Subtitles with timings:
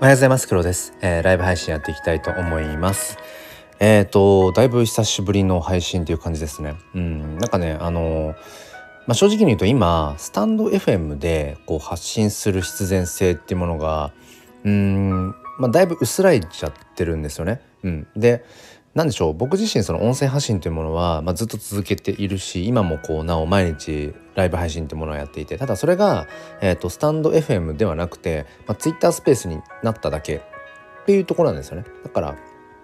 [0.00, 0.48] おはようございます。
[0.48, 3.18] 黒です、えー、ライブ配信やっていきたいと思います。
[3.80, 6.76] えっ、ー、とだいぶ久しぶりの配信という感じですね。
[6.94, 7.36] うん。
[7.36, 8.34] なんかねあの
[9.06, 14.14] まあ、正直に言うと今スタンド FM でこう発信する必然性っていうものが
[14.64, 17.60] うんまあ、だいぶ薄らいちゃってるんですよね。
[17.82, 18.42] うん、で
[18.94, 26.26] 何でしょう僕自身その音声発信というものは、まあ、ずっと続けているし今もこうなお毎日ライブ配信というものをやっていてただそれが、
[26.60, 30.40] えーと、スタンド FM ではなくて、まあ、Twitter スペースになっただけっ
[31.06, 31.84] ていうところなんですよね。
[32.04, 32.36] だから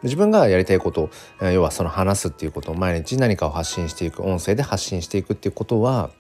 [0.02, 6.11] 自分がやりたいこと要はその話すっていうことを毎日何かを発信していく音声で発信していくっていうことは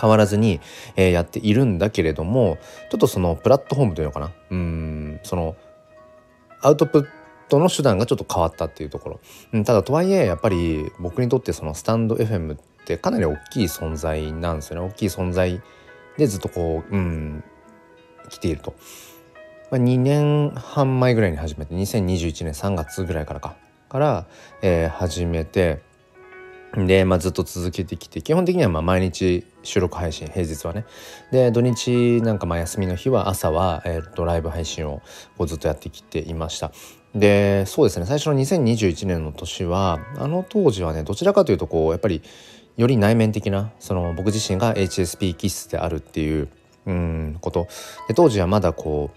[0.00, 0.60] 変わらずに、
[0.96, 2.58] えー、やっているんだけれども
[2.90, 5.56] ちょっとそのプラットフォームというのかなうんその
[6.60, 7.08] アウトプット
[7.58, 9.20] の手段がちょっと変わったっていうところ、
[9.52, 14.86] うん、ただとはいえやっぱり僕にとってそのスタンド FM ってかなり大きい存在なんですよね。
[14.88, 15.60] 大きい存在
[16.16, 17.44] でずっとこううん
[18.28, 18.74] 来ていると、
[19.70, 23.56] まあ、2年半前ぐらいに始めて2021年3月ぐらいからか
[23.88, 24.26] から、
[24.62, 25.82] えー、始めて
[26.74, 30.86] で、まあ、ずっと続けてきて基本的にはまあ毎日収録配信平日はね。
[31.32, 35.02] で土日なんかまあ休みの日は朝は、えー、とライブ配信を
[35.36, 36.70] こうずっとやってきていました。
[37.14, 38.06] でそうですね。
[38.06, 42.22] 最初の2021年の年はあの当時はねどちらかというとこうやっぱり
[42.76, 46.48] より内面的なその僕自身が HSP 気質であるっていう
[46.86, 47.66] うんこと。
[48.08, 49.10] で当時はまだこ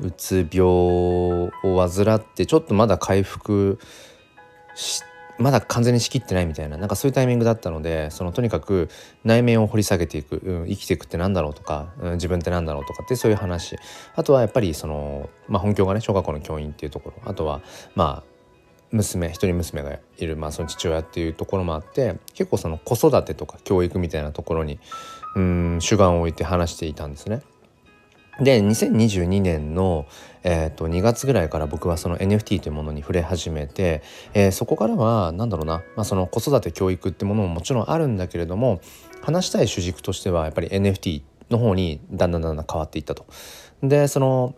[0.00, 3.78] ううつ病を患ってちょっとまだ回復
[4.74, 5.09] して
[5.40, 8.90] まだ完全に仕切ってないみたいななんかそういうタイミングだったのでそのとにかく
[9.24, 13.78] 内面を掘り下げていく、うん、生きていくって何だろうとか、うん、自分って何だろうとかってそういう話
[14.14, 17.62] あとはやっぱりその、まあ、本業がね小学校の教員っていうところあとは
[17.94, 18.30] まあ
[18.92, 24.78] 娘一人娘がいる、まあ、その父親っていうところもあって結構その子育てとか教育みたいなところに
[25.36, 27.40] うん主眼を置いて話していたんですね。
[28.40, 30.06] で2022年の、
[30.42, 34.02] えーと、2月ぐらいから僕はその NFT というものに触れ始めて、
[34.32, 38.80] えー、そこからは何だろうな、まあ、その子育て教育ってものももちろんあるんだけれども
[39.22, 43.26] 話したい主軸としてはやっぱり NFT の方にだんだんだんだん変わっていったと。
[43.82, 44.54] でその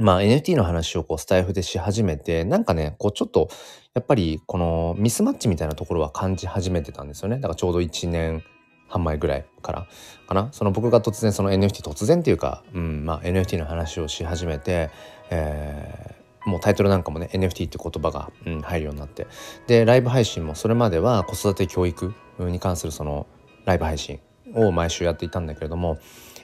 [0.00, 3.48] まあ NFT の話をこうスタイフでし始めてなんかねこうちょっと
[3.94, 8.44] やっぱりこのミスマッチみたいなところは感じ始めてたんですよねだからちょうど1年
[8.88, 9.86] 半前ぐらいから
[10.26, 10.48] かな？
[10.52, 14.90] その僕が突然その NFT 突然っていうか、うんまあ、NFT の話をし始めて、
[15.30, 19.26] えー、もうタイトルなんかもね NFT って言葉が、うん、入るようになって。
[19.66, 23.26] でライブ配信もそれまでは子育て教育に関するその
[23.64, 24.20] ライブ配信
[24.54, 25.98] を毎週やっていたんだけれども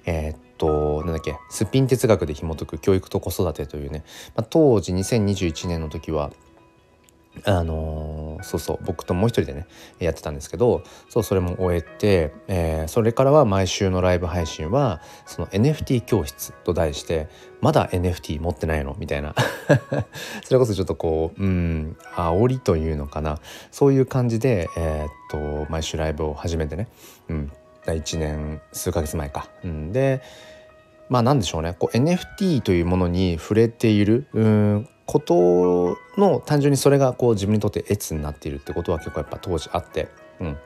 [0.05, 4.05] えー、っとなんだっけすっぴん哲学で紐解く教育と子育てというね、
[4.37, 6.31] まあ、当時2021年の時は
[7.45, 9.67] あの、そうそう僕ともう一人でね
[9.99, 17.29] やってたんですけどそうそれも終えて、えー、それからは毎週のライブ配信はその NFT 教室と題して
[17.61, 19.35] まだ NFT 持ってないのみたいな。
[20.45, 23.39] それこそちょっとこううん煽りというのかな。
[23.71, 25.09] そういう感じで、えー、っ
[25.65, 26.89] と毎週ライブを始めてね、
[27.29, 27.53] うん、
[27.87, 29.49] 1年数ヶ月前か。
[29.65, 30.21] うん、で
[31.09, 31.75] まあ何でしょうね。
[31.79, 40.09] こう NFT というものに触れているうんことの単純にそれがこう自分にとってエツになっているってことは結構やっぱ当時あって、
[40.41, 40.57] うん。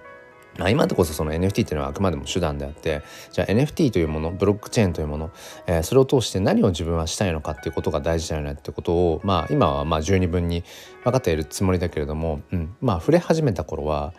[0.59, 5.31] まあ、今でこそその NFT っていうのはあくまでも手段であってじゃあ NFT というものブロックチェーンというもの、
[5.69, 10.65] えー、それを通して何を自分はしたいのかっていうことが大事だよねってことを、まあ、今はまあ十二分に
[11.04, 12.75] 分かっているつもりだけれども、うん。
[12.81, 14.12] まあ、触れ始めた頃は、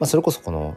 [0.00, 0.76] まあ、それこそこの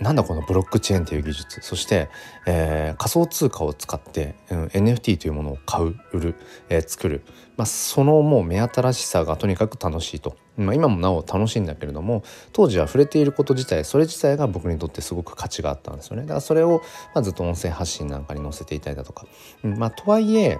[0.00, 1.60] なんだこのブロックチェーンという技術。
[1.60, 2.08] そして、
[2.46, 6.34] えー、仮想通貨を使って、うん、NFT というものを買う売る、
[6.70, 7.22] えー、作る、
[7.58, 16.22] まあ、そのもう目新しさがとにかく楽しいと、まあ、今もなお楽しいんだけれども当時は触れていること自体それ自体が僕にとってすごく価値があったんですよね。
[16.22, 16.80] だからそれを、
[17.14, 19.26] まあ、ずっと音声発信なんかに載せていたりだとか、
[19.62, 20.58] うん、まあとはいえ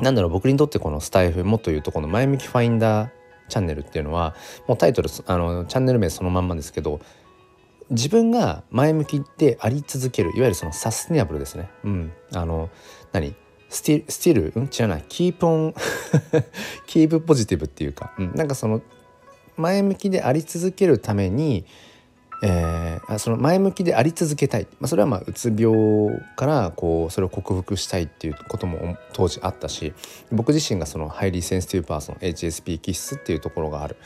[0.00, 3.10] なんだろう僕にとってこのスタイフもっと言うとこの前向きファインダー
[3.48, 4.34] チャンネルっていうのは
[4.66, 7.00] もうタイトルあのチャンネル名そのまんまですけど
[7.90, 11.70] 自分が前向きであり続けるいわゆるそのサステナブルですね。
[11.84, 12.68] うん、あの
[13.12, 13.34] 何？
[13.70, 14.64] スティ still うん？
[14.64, 15.00] 違うな。
[15.00, 15.74] keep on
[16.86, 18.80] keep positive っていうか、うん、なんかその
[19.56, 21.66] 前向きであり続けるために
[22.42, 29.92] えー、その前向きであり続けたい、まあ、それはまあうつ病からこうそれを克服したいっていうことも当時あったし
[30.30, 33.96] 僕自身がその highly sensitive person HSP 気質っていうところがある、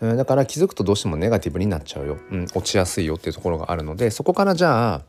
[0.00, 5.02] うん、だから気づくとどうしてもネガティブになっちゃうよ、うん、落ちやすいよっていうところがあるのでそこからじゃ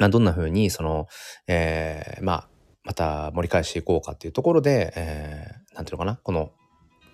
[0.00, 1.06] あどんな風にその、
[1.46, 2.48] えー、まあ
[2.84, 6.16] また盛り返していこうかっていうところで、えー、ていうのかな。
[6.22, 6.50] この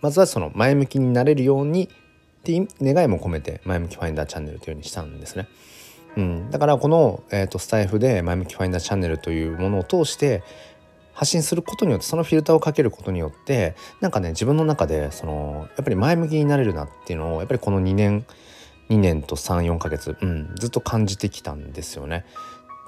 [0.01, 1.89] まずはその前向きになれるように
[2.41, 5.47] って願いも込めて前向きファインダーチャンネルというようにしたんですね。
[6.17, 10.43] うん、だからこの、えーと、スタイフで前向きファインダーチャンネルというものを通して
[11.13, 18.25] 発信することによってそのフィルターをかけることによってなんかね自分の中でそのやっぱり前向きになれるなっていうのをやっぱりこの2年
[18.89, 22.25] 2年と34ヶ月、うん、ずっと感じてきたんですよね。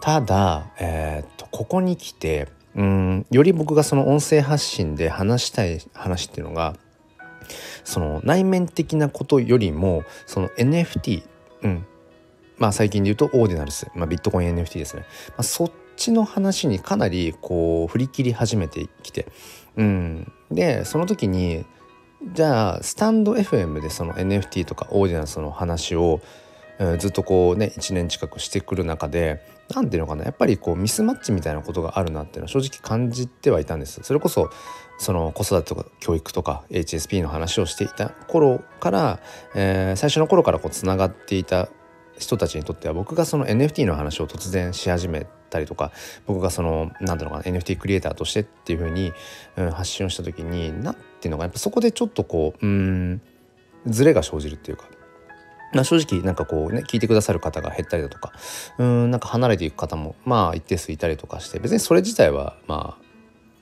[0.00, 6.74] ただ、えー、とここに来てうんより僕がその音声発信で話したい話っていうのが
[7.84, 11.22] その内面的なことよりもその NFT、
[11.62, 11.86] うん、
[12.56, 19.26] まあ最近で言うとオーディナルス、まあ、ビットコイン NFT ですね、まあ、そっちの話にかなりこう振り切り始めてきて、
[19.76, 21.64] うん、でその時に
[22.32, 26.20] じゃあスタンド FM でその NFT とかオーディナルスの話を、
[26.98, 29.40] ずっとこうね1年近くしてくる中で
[29.74, 30.24] 何ていうのかな。
[30.24, 34.00] やっぱりこうミスマッチみたいなことがあるなっていうのは正直感じてはいたんです。
[34.02, 34.50] それこそ
[35.02, 39.20] その子育てとか教育とか HSP の話をしていた頃から、
[39.52, 41.68] えー、最初の頃からこうつながっていた
[42.16, 45.90] 人たちにとっては僕がその NFT の話を突然し始めたりとか
[46.26, 49.12] 僕がその何ていうかな NFT クリエイターとしてっていう風に、
[49.56, 53.20] うん、発信をした時に何ていうのかやっぱそこでちょっとこううん
[53.86, 54.84] ズレが生じるっていうか
[55.74, 58.32] ま、正直なんかこうね聞いてくださる方が減ったりだとか
[58.78, 63.01] うんなんか離れていく方もまあ一定数いたりとかして別にそれ自体はまあ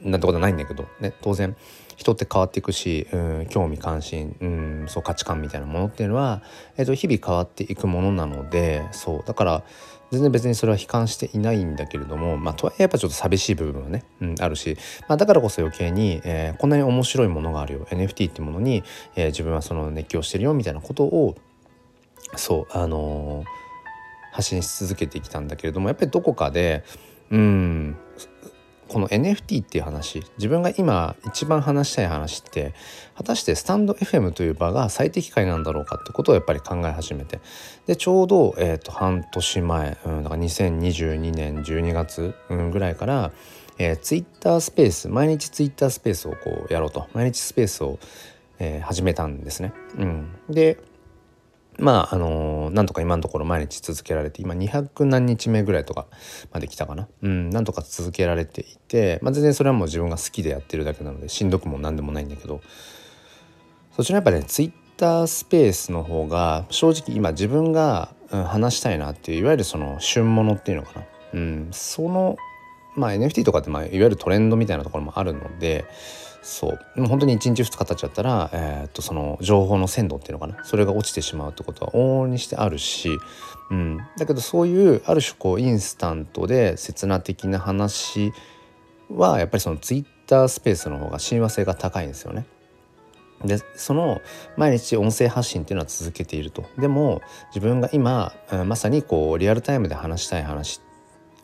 [0.03, 0.87] なんてことはないんだけど。
[1.01, 1.57] ね当然
[1.97, 6.43] 人って変わっていくしうん興味関心うんそう価値観みたいなものっていうのは、
[6.79, 9.23] えー、と日々変わっていくものなのでそう。
[9.27, 9.63] だから
[10.11, 14.77] 全然別にそれは悲観していないんだけれどもまあとはいえやっぱちょっと寂しい部分はね、うん、あるし、
[15.09, 17.87] まあ、だからこそ余計に、えー、こんなに面白いものがあるよ。
[17.91, 18.83] NFT ってものに、
[19.15, 21.37] えー、自分はその熱狂してるよみたいなことを
[22.37, 23.47] そうあのー、
[24.33, 26.85] 発信し続けてきたんだけれどもやっぱりどこかで
[27.31, 27.97] うん
[28.91, 32.75] この NFT っていう話自分が今一番話したい話って
[33.17, 37.39] 果たしてスタンド FM という場が最適解なんだろうかってことをやっぱり考え始めて
[37.87, 43.31] でちょうど、えー、と半年前、うん、だから2022年12月、うん、ぐらいから、
[43.79, 48.01] えー、Twitter スペース毎日 Twitter スペースをこうやろうと毎日スペースを、
[48.59, 49.73] えー、始めたんですね。
[49.99, 50.79] うん、で
[51.81, 56.07] まああの、なんとか今のところ毎日続けられて今200何日目ぐらいとか
[56.53, 57.09] まで来たかな。
[57.23, 62.61] うんなんとか続けられていて、まあ、全然それはもう自分が好きでやってるだけなのでしんどくも何でもないんだけど。
[63.97, 72.37] そちらやっぱねツイッタースペースの方が正直今自分が、うん、話したいなっていういわゆるその旬物っていうのかな、うん、その
[72.97, 75.85] まあ NFT とかって、まあ、いわゆるトレンドみたいなところもあるので
[76.43, 77.07] そう。
[77.07, 80.65] 本当に1日2日経っちゃったら、えー、っとその情報の鮮度っていうのかな？
[80.65, 83.19] それが落ちてしまうってことは往々にしてあるし、
[83.71, 88.33] うん、だけどそういうある種こうインスタントで刹那的な話
[89.11, 92.47] はやっぱりそのツイッタースペースの方が親和性が高いんですよね。
[93.45, 94.21] でその
[94.57, 96.65] 毎日音声発信っていうのは続けていると。
[96.79, 97.23] でも
[97.55, 98.35] 自分が今
[98.67, 100.81] まさにこうリアルタイムで話したい話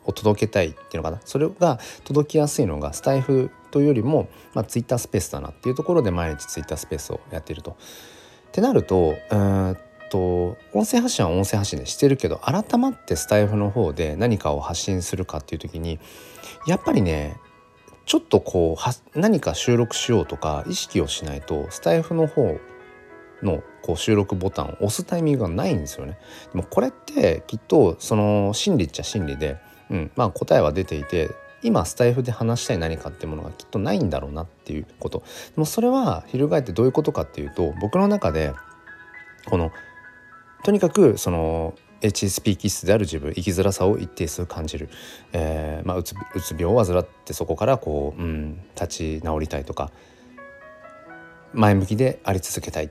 [0.05, 1.19] を届けたいっていうのかな？
[1.25, 7.71] それが届きやすいのがスタイフというよりも、まあ、ツイッタースペースだなっていうところで毎日ツイッタースペースをやっていると。
[7.71, 9.77] ってなるとうん
[10.09, 15.99] と音声発信は音声発信でしてるけど改まってスタイフの方で何かを発信するかっていう時に
[16.65, 17.37] やっぱりね
[18.05, 22.57] ちょっとこう何か収録しようとか意識をしないとスタイフの方
[23.43, 26.17] のこう収録ボタンを押すタイミングがないんですよね。
[26.53, 29.57] でもこれってきっとその心理っちゃ心理で
[29.89, 31.31] うん、まあ答えは出ていて
[31.63, 35.25] 今スタイフで話したい何かっていうものがきっとないんだろうなっていうことで
[35.57, 38.53] もそれは翻ってどういうことかっていうと僕の中で
[39.45, 39.71] この
[40.63, 44.89] とにかくその HSP 気質である自分生きづらさを一定数感じる、
[45.33, 49.91] えーまあ、うつうつ病を患ってそこからこう、うん、立ち直りたいとか
[51.53, 52.89] 前向きであり続けたいっ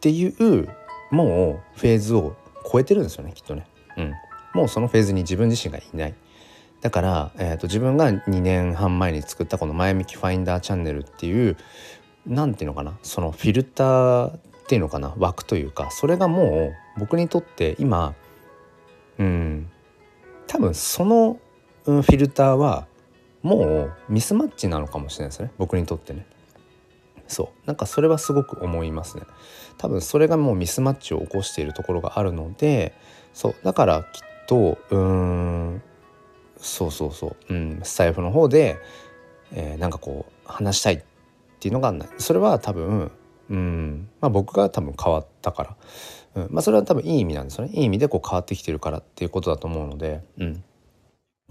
[0.00, 0.68] ていう
[1.10, 2.36] もうフェーズを
[2.70, 3.66] 超えてるんですよねきっとね。
[3.96, 4.12] うん、
[4.54, 6.14] もうそのフェーズに自分自身がいない。
[6.84, 11.56] だから、えーと、自分が2年半前に作ったこの「前向きファインダーチャンネル」っていう
[12.26, 14.38] 何ていうのかなそのフィルターっ
[14.68, 18.14] ていうのかな枠というかそれがもう僕にとって今
[19.18, 19.70] うん
[20.46, 21.38] 多分その、
[21.86, 22.86] フィルターは
[23.42, 26.26] もうミスマッチなのかもしれないですね僕にとってね。
[27.26, 29.22] そうなんかそれはすごく思いますね。
[29.78, 32.92] 多分それがもうミスマッチを起こしているところがあるので
[33.32, 35.82] そうだからきっとうん
[36.64, 38.78] そうそうそう、うん、スタイフの方で、
[39.52, 41.02] えー、なんかこう話したいっ
[41.60, 42.08] ていうのがない。
[42.18, 43.12] それは多分、
[43.50, 44.08] うん。
[44.20, 45.76] まあ、僕が多分変わったか
[46.34, 46.48] ら、うん。
[46.50, 47.72] まあ、それは多分いい意味なんですよね。
[47.74, 50.64] いい意味でこう変わってきてるからっていうことだと思うので、うん、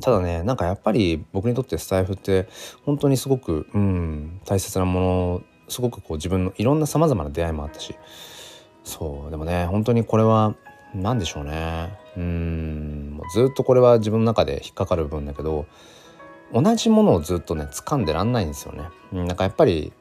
[0.01, 2.47] ただねなんかやっぱり僕にとってスタイフって
[2.85, 7.95] 本当にすごく、うん、大切なものすごくこう自分のいろんなさまざまな出会いもあったし。
[8.83, 9.31] そう。
[9.31, 10.55] でもね本当にこれは
[10.93, 12.02] 何でしょうね。
[12.17, 15.65] うんずっとこれは自分の中で引っかかる部分だけど
[16.53, 18.83] 同じものをずっとね掴んでらんないんですよね。
[19.11, 19.91] なんかやっぱり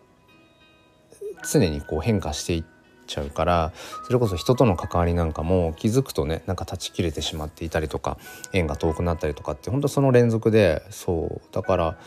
[1.50, 2.64] 常にこう変化していっ
[3.06, 3.72] ちゃうから
[4.04, 8.18] それこそ人との関わりなんかも気づくとねなんか断ち切れてしまっていたりとか
[8.52, 11.98] 縁が遠くなったりとかって本当その連続でそうだから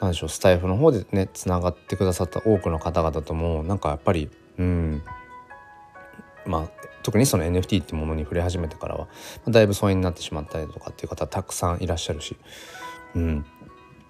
[0.00, 5.02] 何でしょうスタイフの方でねつながってくださった多くの方々ともなんかやっぱりうん
[6.44, 6.75] まあ
[7.06, 9.06] 特にその NFT ってものに触れ始めてからは
[9.44, 12.36] まだいぶ疎遠になってしまったりとかっていう方たくさんいらっしゃるし、
[13.14, 13.46] うん、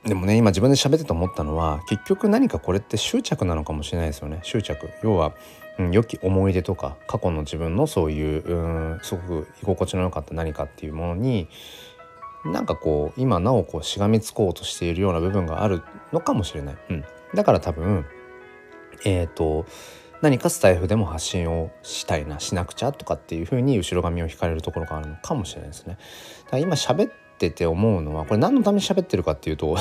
[0.06, 4.40] でもね今自分で喋ってて思ったのは結局何かこれって執着なのかもしれないですよね。
[4.44, 4.88] 執着。
[5.02, 5.34] 要は、
[5.78, 8.54] うん、良き思い出とか過去の自分のそういうう
[8.96, 11.48] んすごく居心地の良かった何かっていうものに
[12.46, 15.82] なんかこう今なおこうしがみつこうとしているような部分がある
[16.14, 16.76] のかもしれない。
[16.88, 18.06] うん、だから多分
[19.04, 19.66] えっ、ー、と
[20.22, 25.98] 何かスタイフでも発信をしたいなしなくちゃとかっていうふうに後ろ髪を引かれるところがあるのかもしれないですね。
[26.44, 29.76] だから今喋ってて思うのはこれ何のために喋ってるかっていうと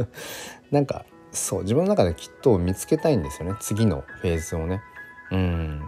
[0.70, 4.80] なんかそう自分の中できっと見つけたいんですよね次のフェーズをね。
[5.30, 5.82] うん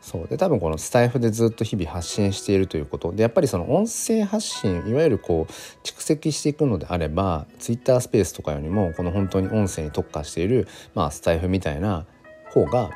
[0.00, 5.52] そうで多分このスタイフでずっと日々発信しているということでやっぱりその音声発信いわゆるこう
[5.86, 12.06] 蓄積していくのであればツイッタースペースとかよりもこの本当に音声に特化している、まあ、スタイフみたいな
[12.52, 12.90] 方が、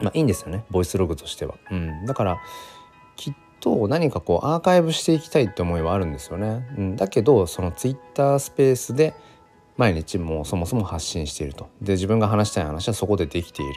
[0.00, 1.56] まあ、いいんですよねボイスログとしては。
[1.70, 2.38] うん、だから
[3.16, 6.66] きっと何かこうアーカイブしていきたいって思いはあるんですよね。
[6.76, 9.14] うん、だけどそのツイッタースペースで
[9.76, 11.68] 毎日もそもそも発信していると。
[11.80, 13.74] で自分が話したい話はそこでできている。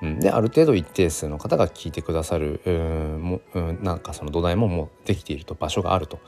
[0.00, 6.20] うん、である程度一定数の方が聞いてくださるうんもうんなんかその土台ももうできていると場所があると。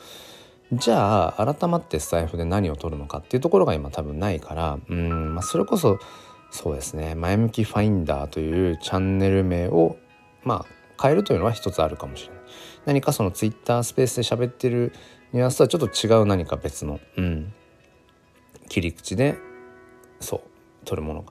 [0.73, 5.99] じゃあ改まってスタイフで何を取るのかっていうところが今多分ないからうん、まあ、それこそ
[6.51, 7.15] そうですね。
[7.15, 9.97] 前向きファインダーというチャンネル名を
[10.43, 12.43] まあ変えるというのは一つあるかもしれない。
[12.87, 14.93] 何かそのツイッタースペースで喋ってる
[15.33, 17.53] ニュアンスとはちょっと違う何か別の、うん、
[18.69, 19.39] 切り口で
[20.19, 20.41] そう
[20.85, 21.25] 取るもの。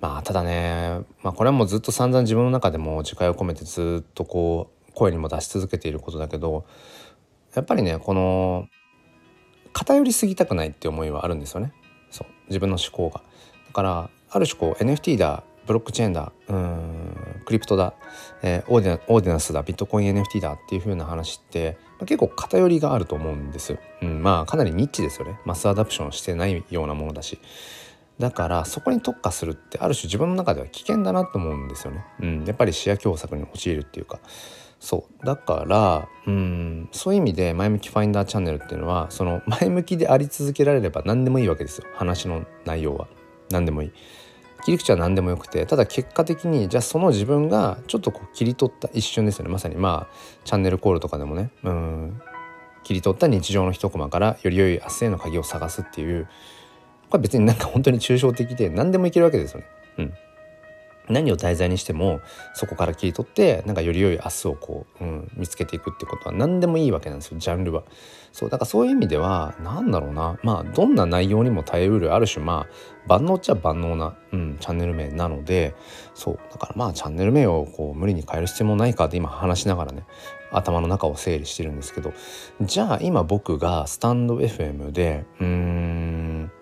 [0.00, 6.64] まあただね、まあ、これはもうずっと散々自分の中でも自戒を込めてずっとこう声にも出し続けていることだけど
[7.54, 8.68] やっぱりねこの
[9.72, 11.72] 偏りすぎたくないって思いはあるんですよね。
[12.10, 13.22] そう自分の思考が。
[13.66, 17.94] だからある種こう NFT だブロックチェーンだうんクリプトだ、
[18.42, 25.38] えー、オーディナオーディナルスだビットコイン NFT だっていう風な話って、まあ、結構偏りがあると思うんです、うん、まあかなりニッチですよね。
[25.44, 27.38] mass adoption してないようなものだし。
[28.18, 34.20] だからそこに特化するってある種自分の中では危険だなと思うんですよね、うん、やっぱり視野狭窄に陥るっていうか。
[34.80, 35.26] そう。
[35.26, 41.84] だからうんそういう意味で前向きファインダーチャンネルっていうのはその前向きであり続けられれば何でもいいわけですよ。
[41.94, 43.08] 話の内容は。
[43.50, 43.92] 何でもいい。
[44.66, 49.52] 切り口は何でもよくてただ結果的にじゃあその自分がちょっとこう切り取った一瞬ですよね。
[49.52, 51.52] まさにまあチャンネルコールとかでもね。
[51.62, 52.20] うん。
[52.82, 56.26] 切り取った日常の一コマからより良い明日への鍵を探すっていう。
[57.10, 59.66] これ別になんか本当に抽象的で何でもいけるわけですよね。
[59.98, 60.14] うん、
[61.08, 62.18] 何を題材にしても
[62.54, 67.84] そこから切り取ってなんかより良い明日をこう、うん、見つけていくってことは何でもいいわけなんですよジャンルは。
[68.36, 70.38] そうだからそういう意味では何だろうな。
[70.42, 75.74] まあどんな内容にも耐えうるある種まあ万能っちゃ万能な、うん、チャンネル名なので
[76.12, 80.04] そうだからまあチャンネル名をこう無理に変える必要もないかって今話しながらね
[80.50, 82.12] 頭の中を整理してるんですけど
[82.60, 86.52] じゃあ今僕がスタンド FM でうーん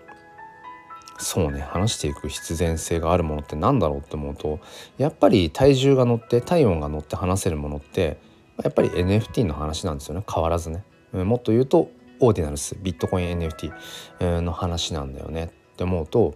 [1.19, 4.61] そうね話していく必然性があるものって何だろうって思うと
[4.97, 8.17] やっぱり体重が乗って体温が乗って話せるものって
[8.63, 10.23] やっぱり NFT の話なんですよね。
[10.33, 11.91] 変わらずね、もっと言うと
[12.21, 15.51] オーディナルスビットコイン NFT の話なんだよね。
[15.75, 16.35] って思うと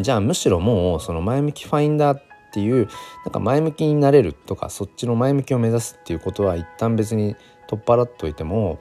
[0.00, 2.88] じゃあむしろもうその前向きファインダーっていう
[3.24, 7.36] なんか前向きになれるとかそっちの前向きを目指すっていうことは一旦別に
[7.68, 8.80] 取っ払っといても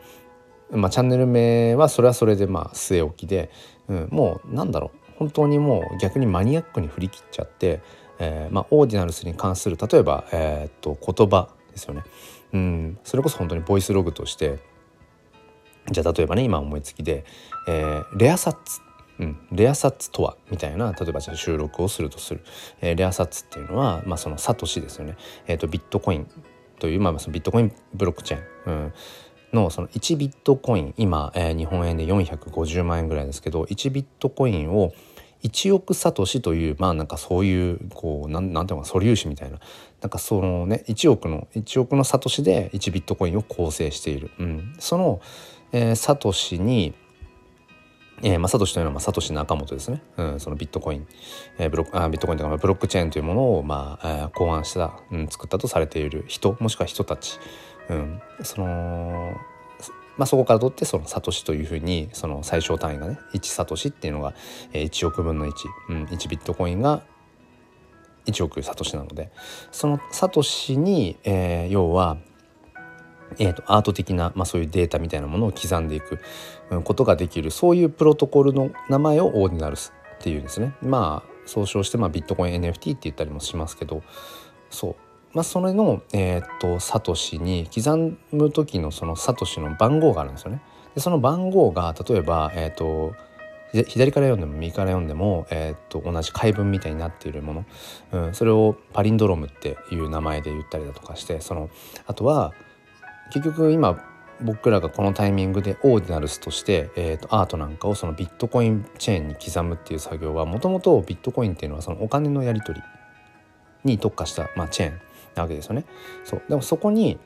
[0.72, 3.50] まあ、チャンネル名はそれはそれでまあ据え置きで
[3.90, 5.00] うん、もうなんだろう。
[5.18, 7.82] 本当にもう逆にマニアックに振り切っちゃって、
[8.20, 12.04] えーまあ、オーディナルスに関する例えば、えー、っと言葉ですよね、
[12.54, 14.60] うん、それこそ本当にボイスログとして
[15.92, 17.26] じゃあ例えばね今思いつきで、
[17.68, 18.82] えー、レアサッツ。
[19.20, 22.42] うん、レアサッツとはみたいな例えばじゃあ収録をするとする、
[22.80, 26.28] えー、レアサッツっていうのは、まあ、そのサトシですよね、えーと、ビットコイン。
[26.80, 28.94] という、まあ、そのビットコインブロックチェーン、うん、
[29.52, 30.94] のその1ビットコイン。
[30.98, 34.94] 今、えー、日本円で450万円ぐらいですけど1ビットコインを
[35.44, 39.60] 1億サトシというまあなんかそういうこうなんなんていうのか素粒子みたいな
[40.02, 45.22] なんかそのね1億の1億のサトシで1ビットコインを構成している、うん、その、
[45.72, 46.94] えー、サトシに
[48.22, 51.08] えーまあ、サトシというのは、まあ、サトシ仲本ですね、うん、そのビットコイン、
[51.58, 57.40] えー、ブロックあビットコインというかブロックチェーンというものを、まあえー、考案した、うん、作ったとされている人もしくは人たち。
[57.90, 59.34] うん、その
[60.18, 64.34] まあ、そこから取ってそのサトシというふうにその最小単位がね1サトシっていうのが
[64.74, 65.52] 1億分の1、
[65.88, 67.04] うん、1ビットコインが
[68.32, 69.32] 1億サトシなので
[69.72, 72.18] そのサトシに、えー、要は、
[73.38, 76.20] えーと、アート的な、まあ、そういうデータみたいなものを刻んでいく
[76.84, 80.76] ことができるそういうプロトコルの名前をオーディナルスっていうんですね。
[80.82, 84.04] まあ総称して、まあ、ビットコイン NFT って言ったりもしますけど
[84.70, 84.96] そう
[85.34, 90.62] まあ、それの、えー、っとサトシに刻む時のそのサトシの番号があるんですよね。
[90.96, 93.14] でその番号が例えば、えー、っと
[93.72, 97.66] 左から読んでも右から読んでも、えー、っと同じ解文みたいになっているもの、
[98.12, 101.70] うん、それをパリンドロムっていう名前で言ったりだとかしてその
[102.08, 102.54] あとは
[103.32, 104.04] 結局今
[104.42, 112.86] 僕らがこのタイミングでオーディナルスとして、えーと、アートなんかをそのビットコインチェーンに刻むっていう作業はもともとビットコインっていうのはそのお金のやり取り
[113.84, 115.00] に特化した、まあ、チェーン
[115.36, 115.86] なわけですよね。
[116.24, 117.20] そうでもそこに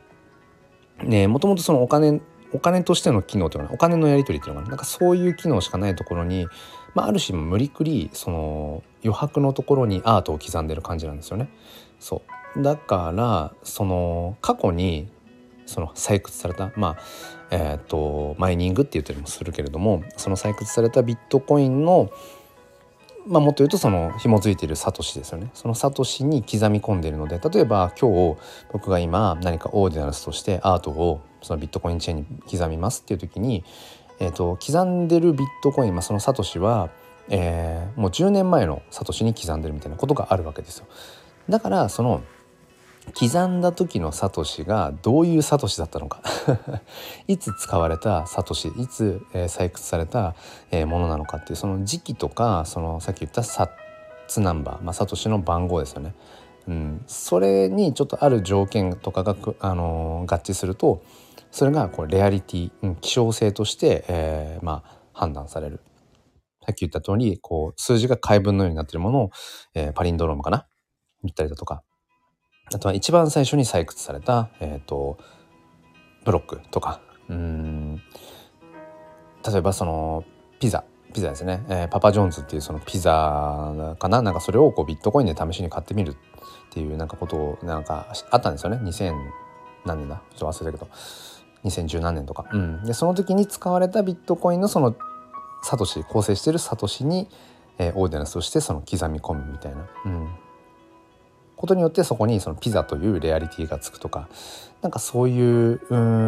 [1.03, 2.21] ねもともとそのお金
[2.53, 6.47] お金としての機能というかお金のやり取りっていうのがなんかそういう機能しかないところに、
[6.93, 11.49] まあ、ある種無理くりその余白のところにアートを刻んでる感じなんですよね。
[11.99, 12.21] そ
[12.55, 15.09] うだからその過去に
[15.65, 16.97] その採掘されたまあ
[17.49, 22.11] えっ、ー、とマイニングって言ったりもするけれどもその採掘されたビットコインの
[23.25, 28.37] まあ、もっと言うとその紐づいているサトシですよねそのサトシに刻み込んでいるので例えば今日
[28.71, 33.63] 僕が今何かオーディナルスとしてアートをそのビットコインチェーンに刻みますっていう時に、
[34.19, 36.89] えーと、刻んでるビットコイン、まあ、そのサトシは、
[37.29, 40.87] えー、もう10年前のサトシに刻んでるみたいなことがあるわけですよ。
[41.49, 42.23] だからその
[43.19, 46.21] 刻んだ時のサトシがどういうサトシだったのか
[47.27, 50.35] いつ使われたサトシいつ、えー、採掘された、
[50.71, 53.69] えー、ものなのかっていうその時期とかそのさっき言ったサ
[54.27, 56.15] ツナンバー、まあ、サトシの番号ですよね。
[56.65, 61.01] うん、それにちょっとある条件とかが、あのー、合致すると
[61.53, 65.81] それがこうレアリティ、希少性として、えー、まあ、判断される。
[66.65, 69.29] さっき言った通りこう数字が解文のようになっているものを、
[69.75, 70.65] えー、パリンドロームかな？
[71.23, 71.83] 言ったりだとか。
[72.73, 75.19] あとは一番最初に採掘された、えーと、
[76.25, 77.01] ブロックとか。
[77.29, 77.97] うん。
[79.47, 80.23] 例えばその
[80.59, 80.83] ピザ。
[81.13, 84.23] ピザですね、えー、パパジョーンズっていうそのピザかな？
[84.23, 86.15] なんかそれをこうビットコインで試しに買ってみるっ
[86.71, 88.77] ていうなんかことをなんかあったんですよね。
[88.77, 89.13] 2000
[89.85, 90.23] 何年だ？
[90.35, 90.91] ちょっと忘れたけど。
[91.65, 94.95] 2010何年とか、うん、でその時に使われたビットコインのその
[95.63, 97.29] サトシ構成してるサトシに、
[97.77, 100.29] えー、オーディナンスとしてその刻み込むみたいな、うん、
[101.55, 104.27] ことによってそこにそのピザというレアリティがつくとか。
[104.83, 105.79] なんかそういう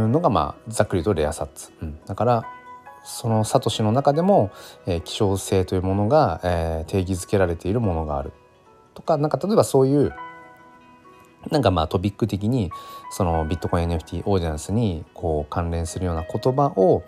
[0.08, 2.46] のがまあざっくりとレアサッツ、うん、だから
[3.04, 4.50] そのサトシの中でも、
[4.88, 8.32] えー、希少性というものが、えー、定義づけられているものがある。
[8.96, 10.14] とかなんか例えばそういう
[11.52, 12.72] なんかまあトピック的に
[13.12, 17.04] そのビットコイン NFT オーディナンスにこう関連するような言葉を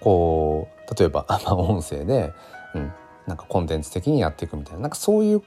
[0.00, 2.32] こう例えば、 まあ、音声で、
[2.74, 2.92] うん、
[3.26, 5.42] なんかコンテンツ的にやっていくみたいななんかそういう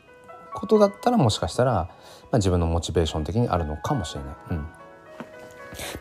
[0.54, 1.90] ことだったらもしかしたら、ま
[2.34, 4.36] あ、自分のモチベーション的にあるのかもしれない。
[4.52, 4.68] うん。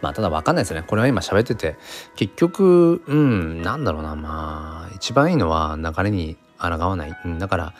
[0.01, 0.83] まあただ分かんないですね。
[0.83, 1.77] これは今喋ってて。
[2.17, 4.17] 結局うんなんだろうな。
[4.17, 7.75] まあ一番いいのは流れに抗わない、うん、だから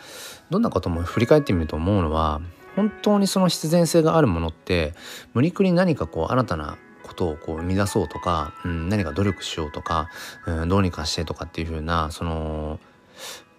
[0.49, 2.41] どんなことも振り返ってみると思うのは
[2.79, 4.93] 本当にその必然性があるものって
[5.33, 10.09] 無理くり何かこう新たなことをこう生み出そうとか、うん、何か努力しようとか、
[10.47, 12.79] うん、どうにかしてとかっていう風なその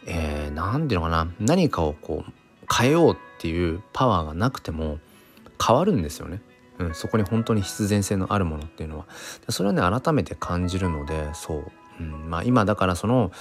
[0.07, 2.33] えー、ていうのかな何かをこう
[2.75, 4.99] 変えようっていうパワーがなくても
[5.63, 6.41] 変わるんですよね。
[6.79, 9.07] うん、そこに本当に必然性のあるものっていうのは
[9.51, 13.33] それはね改めて感じるのでそう、うんまあ、今だからその、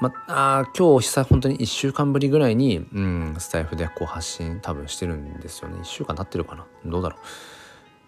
[0.00, 5.78] まあ今日久本当に1週間ぶりぐらいに、うん、スタイフでこう発信多分してるんですよね。
[5.80, 6.66] 1週間経ってるかな？
[6.86, 7.16] どうだろ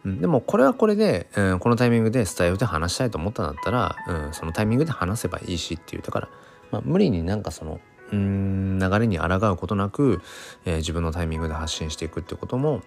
[0.04, 6.02] う、うん、でもこれはこれで、うん、このタイミングでスタイフで話したいと思ったんだったら、うん、そのタイミングで話せばいいしっていう。
[6.02, 6.28] だから、
[6.70, 7.80] まあ、無理になんかその
[8.12, 10.20] うん流れに抗うことなく、
[10.64, 12.82] えー、自分のタイミングで発信していくってことも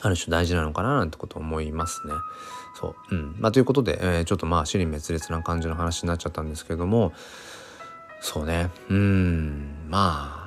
[0.00, 2.14] ある種大事なのかななんてこと思いますね。
[2.80, 3.36] そう、うん。
[3.38, 7.12] まあ、ということで、えー、ちょっとまあ尻滅裂な感じの話になっちゃったんですけども
[8.22, 10.42] そうねうんまあ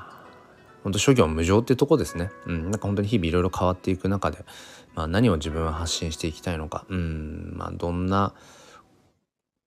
[0.85, 2.29] 本当諸行無常ってとこですね。
[2.45, 4.45] うん、なんか本当に日々いろいろ変わっていく中で、
[4.93, 8.35] まあ、何を自分は発信していきたいのか、うん、まあ、どんな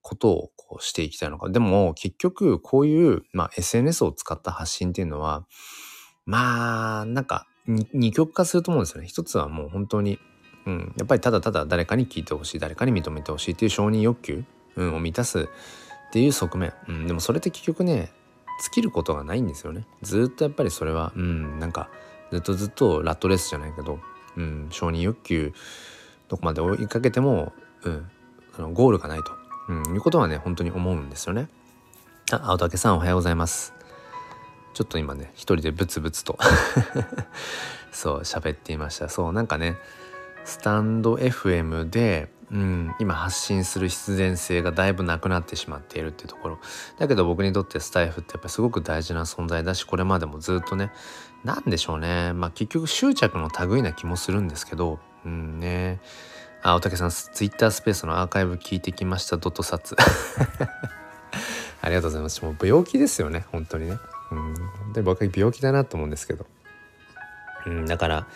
[0.00, 1.48] ことをこうしていきたいのか。
[1.48, 5.44] でも結局こういう、まあ、SNS を使った発信っていうのは
[6.24, 9.08] まあなんか二極化すると思うんですよね。
[9.08, 10.20] 一つはもう本当に、
[10.66, 14.44] うん、やっぱりただただ誰かに聞いてほしい誰かに認めてほしいっていう承認欲求、
[14.76, 15.48] うん、を満たす
[16.08, 18.10] っていう側面、うん、でもそれって結局ね
[18.62, 19.86] 尽きることがないんですよね。
[20.02, 21.90] ずっとやっぱりそれは、うん、なんか
[22.32, 24.00] ずっとずっとラットレースじゃないけど、
[24.36, 25.52] うん、承認欲求
[26.28, 27.52] どこまで追いかけても、
[27.84, 28.10] うん、
[28.58, 29.32] あのゴールがないと。
[29.68, 31.48] うん、いうことはね本当に思うんですよね。
[32.32, 33.74] あ青竹さんおはようございます。
[34.74, 36.38] ちょっと今ね一人でブツブツと
[37.92, 39.76] そう喋っていましたそうなんかね
[40.44, 46.58] スタンド FM で、うん、今発信する必然性がだいぶなくなってしまっているっていうところ。
[46.98, 50.90] だけど僕にとってスタイフってやっぱりすごく大事な存在だしこれまでもずっとね
[51.44, 52.32] 何でしょうね。
[52.32, 54.98] まあ結局執着の類な気もするんですけど。
[55.26, 56.00] うんね。
[56.62, 59.36] あ大竹さんツイッタースペースのアーカイブ聞いてきました。
[59.36, 59.94] ドット札
[61.80, 62.44] ありがとうございます。
[62.44, 63.44] もう病気ですよね。
[63.52, 63.98] 本当にね。
[64.32, 64.34] う
[64.88, 64.92] ん。
[64.94, 66.46] で僕は病気だなと思うんですけど。
[67.66, 68.26] うんだから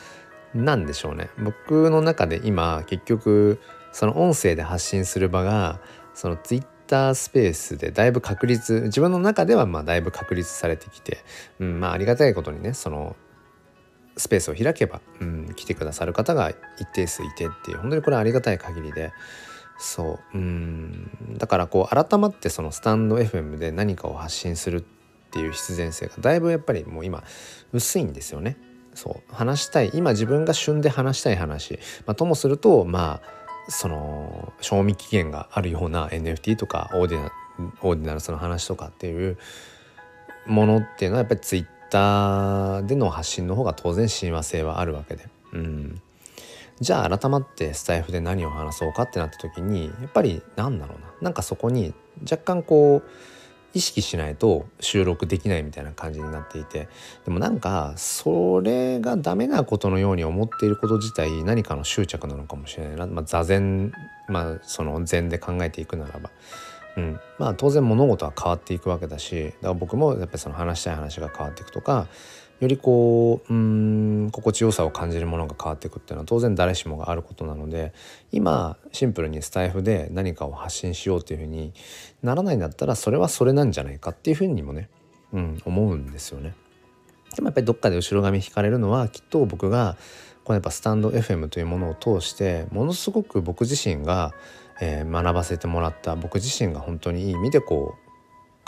[0.54, 1.30] 何でしょうね。
[1.38, 3.58] 僕の中で今結局
[3.92, 5.80] その音声で発信する場が
[6.14, 11.18] そのツイッタースペースでだいぶ確立自分の中ではまあだいぶ確立されてきて、
[11.58, 13.16] うん、まあありがたいことにねその
[14.16, 19.12] スペースを開けば、うん、来てくださる方が一定数いてっていう本当にこれありがたい限りで
[19.78, 24.84] そううんだからこう改まってそのスタンド FM で何かを発信するっ
[25.30, 27.24] ていう必然性がだいぶやっぱりもう今
[27.72, 28.56] 薄いんですよね。
[28.94, 37.32] そう話したい今自分が旬で話したい話、まあ、ともするとまあその賞味期限があるような NFT とかオーディナ
[37.82, 39.38] オーディナルスの話とかっていう
[40.46, 46.00] ものっていうのはやっぱりツイッターでの発信の方が当然親和性はあるわけで、うん、
[46.80, 51.12] じゃあ改まってスタイフで何を話そうかってなった時にやっぱり何だろうな。
[51.20, 53.08] なんかそこに若干こう
[53.74, 56.88] 意識しないと収録できないみたいな感じになっていて。
[57.24, 63.92] でもなんかそれがダメなことのように思っていること自体何かの執着なのかもしれないな、まあ、座禅
[64.28, 66.30] まあその禅で考えていくならば。
[66.96, 72.06] うん、まあ当然物事は変わっていくわけだしだから僕もやっぱりその話したい話が変わっていくとか
[72.62, 77.92] よりこううん心地よさを感じるものが変わっていくっていうのは当然誰しもがあることなので
[78.30, 81.72] 今シンプルにスタイフで何かを発信しようっていうふうに
[82.22, 84.88] ならないんだったらそれはそれなんじゃないかっていうふうにもね、
[85.32, 86.54] うん、思うんですよね。
[87.34, 89.96] でもやっぱりどっかで後ろ髪引かれるのはきっと僕が
[90.44, 94.32] このやっぱスタンド FM というものを通してものすごく僕自身が、
[94.80, 98.11] え、学ばせてもらった僕自身が本当にいい意味でこう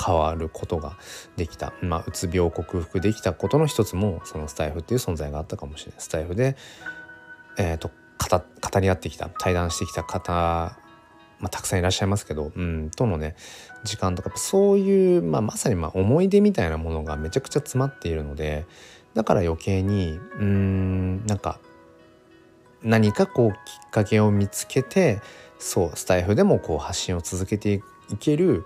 [0.03, 0.97] 変わることが
[1.37, 6.01] できた、まあ、うつ病を克服できたことの一つもそのスタイフっていう存在があったかもしれない。
[6.01, 6.57] スタイフで、
[7.59, 10.33] えーと、語り合ってきた対談してきた方、
[11.39, 13.37] まあ、たくさんいらっしゃいますけど、うん、とのね
[13.85, 18.67] 時間とかそういう、まあ、まさにま思い出みたいなものがめちゃくちゃ詰まっているので
[19.15, 21.61] だから余計にうんなんか
[22.83, 25.21] 何かこうきっかけを見つけて
[25.59, 28.65] そうスタイフでもこう発信を続けていける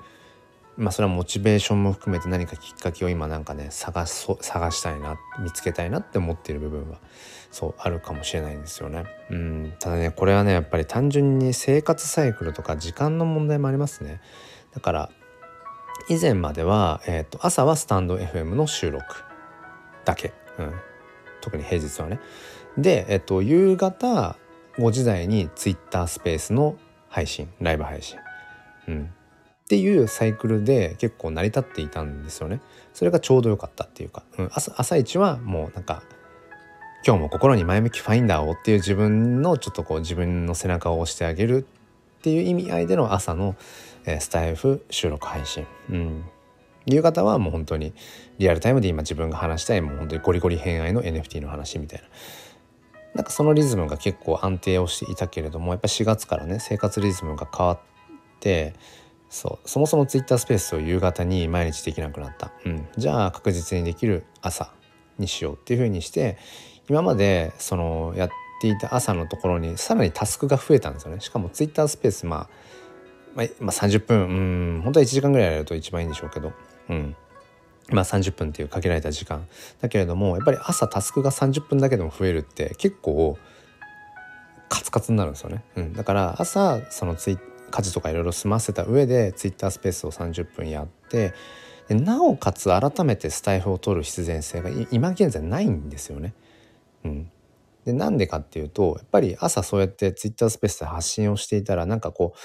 [0.79, 6.99] まあそれはモチベーションも含めて何かきっかけを今なんかね探そ探したいな見つけたいなって思っている部分は
[7.51, 9.05] そうあるかもしれないんですよね。
[9.29, 14.21] うんただねこれはねやっぱり単純に生活サイクルとか時間の問題もありますね。
[14.73, 15.11] だから
[16.09, 19.05] 以前までは、えーと、朝はスタンド FM の収録
[20.05, 20.73] だけ、うん、
[21.41, 22.21] 特に平日はね。
[22.79, 24.37] で、えーと、夕方
[24.79, 28.19] 5時台に Twitter スペースの配信ライブ配信。
[28.87, 29.12] うん
[29.68, 32.62] っていうサイクルで結構成り立っていたんですよね。
[32.94, 36.02] それがちょうど良かったっていうか、うん、朝朝一はもうなんか
[37.07, 41.66] 今日も心に前向きファインダーをっていう自分のちょっとこう自分の背中を押してあげる
[42.18, 43.57] っていう意味合いでの朝の、
[44.07, 45.66] えー、スタイフ収録配信。
[45.90, 46.24] うん
[46.87, 47.92] 夕方はもう本当に
[48.38, 52.09] リアルタイムで今自分が話したいもう本当にゴリゴリ偏愛の NFT の話みたいな
[53.14, 57.81] なんかそのリズムが結構安定をしていたけれどもやっぱ4月からね生活リズムが変わっ
[58.40, 58.72] て
[59.31, 59.69] そう。
[59.69, 64.73] そもそもツイッタースペースを夕方に毎日できなくなった、うん、じゃあ確実にできる朝
[65.19, 66.38] にしようっていうふうにして
[66.88, 71.21] 今までそのやっていた朝のところにさらにタスクが増えたんですよね。
[71.21, 72.49] しかもツイッタースペースまあ、
[73.35, 74.83] まあ、まあ、30分うん。
[74.83, 76.53] 本当は1時間ぐらいやると一番いいんでしょうけど。
[76.88, 77.17] うん。
[77.91, 79.47] まあ30分っていう限られた時間。
[79.81, 83.38] だけれどもやっぱり朝タスクが30分だけでも増えるって結構
[84.69, 87.38] カツカツになるんですよね、うん、だから朝そのツイ
[87.70, 91.35] 家事とかいろいろ済ませた上で Twitter スペースを30分やって
[91.88, 96.35] でなおかつ改めてスタイフを取る必然性が今現在ないんですよね。
[97.04, 97.31] うん、
[97.85, 102.38] でなんでかっていうとやっぱり朝そうやって Twitter スペースで発信をしていたらなんかこう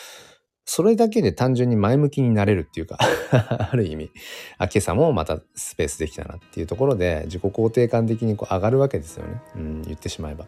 [0.66, 2.98] それだけで単純に前向きになれるっていうか
[3.32, 4.12] ある意味
[4.58, 10.46] あ今朝もまたスペースできたなっていうところで自己肯定感的にこう上がるわけですよね、うん、言ってしまえば。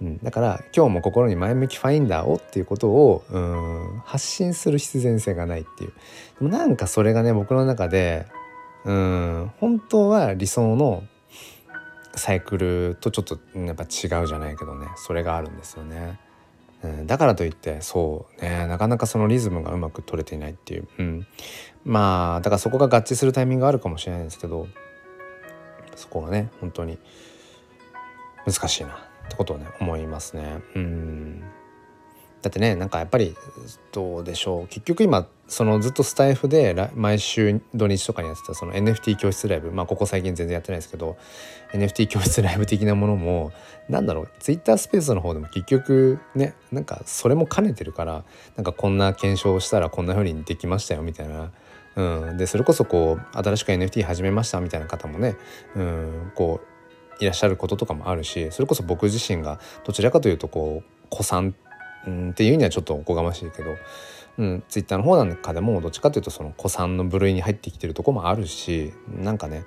[0.00, 5.92] うん、だから今日も心に前向きファインダーをっていうことをうん発信する必然性がないっていう。
[6.38, 8.26] でもなんかそれがね僕の中で
[8.84, 11.04] うん本当は理想の
[12.14, 16.18] サイクルとちょっとやっぱ違うじゃないけどねそれがあるんですよね。
[16.82, 21.26] うん、だからといってそうねなかなかそのリズムがうまく取れていないっていう、うん、
[21.84, 24.66] まあだからそこが合致するタイミングがあるかもしれないんですけど
[25.94, 26.98] そこがね本当に
[28.46, 29.09] 難しいな。
[29.30, 30.60] ってことをね思いますね。
[30.74, 31.44] うん。
[32.42, 33.36] だってねなんかやっぱり
[33.92, 34.66] どうでしょう。
[34.68, 39.70] 結局今そのずっとスタイフで毎週土日とかにやってたその NFT 教室ライブ。
[39.70, 41.16] まあここ最近全然やってないですけど
[41.72, 43.52] NFT 教室ライブ的なものも
[43.88, 44.28] なんだろう。
[44.40, 48.24] Twitter スペースの方でも結局ねなんかそれも兼ねてるから
[48.56, 51.52] なんかこんな検証したらこんな風にできましたよみたいな。
[51.96, 55.36] うん、でそれこそこう新しく NFT 始めましたみたいな方もね、
[55.74, 56.69] うん、こう
[57.20, 63.76] いらっしゃることとかもあるしそれこそ僕自身がどちらかというとこう子さんっていうにはちょっとおこがましいけど、
[64.38, 69.64] うん、ツイッターの方なんかでもどっちかというとその子さんの部類に入ってきてるとこもあるしなんかね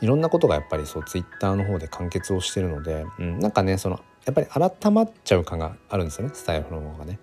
[0.00, 7.18] いろんなことがやっぱりそうツイッターの方で完結をしてるので、うん、なんかねそのやっぱり改まっちゃう感があるんですよねスタイルの方がね。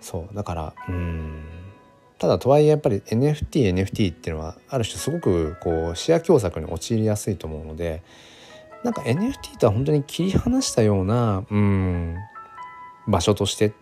[0.00, 1.44] そうだからうん
[2.18, 8.02] ただとはいえやっぱり NFTNFT NFT っていうのはある種すごくこう視野狭窄に陥りやすいと思うので
[8.84, 12.16] なんか NFT とは本当に切り離したようなうん
[13.06, 13.72] 場所として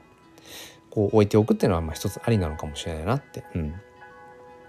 [0.91, 3.75] こう置いておくっていうのはまあ一つありなのかもしれないなって、うん、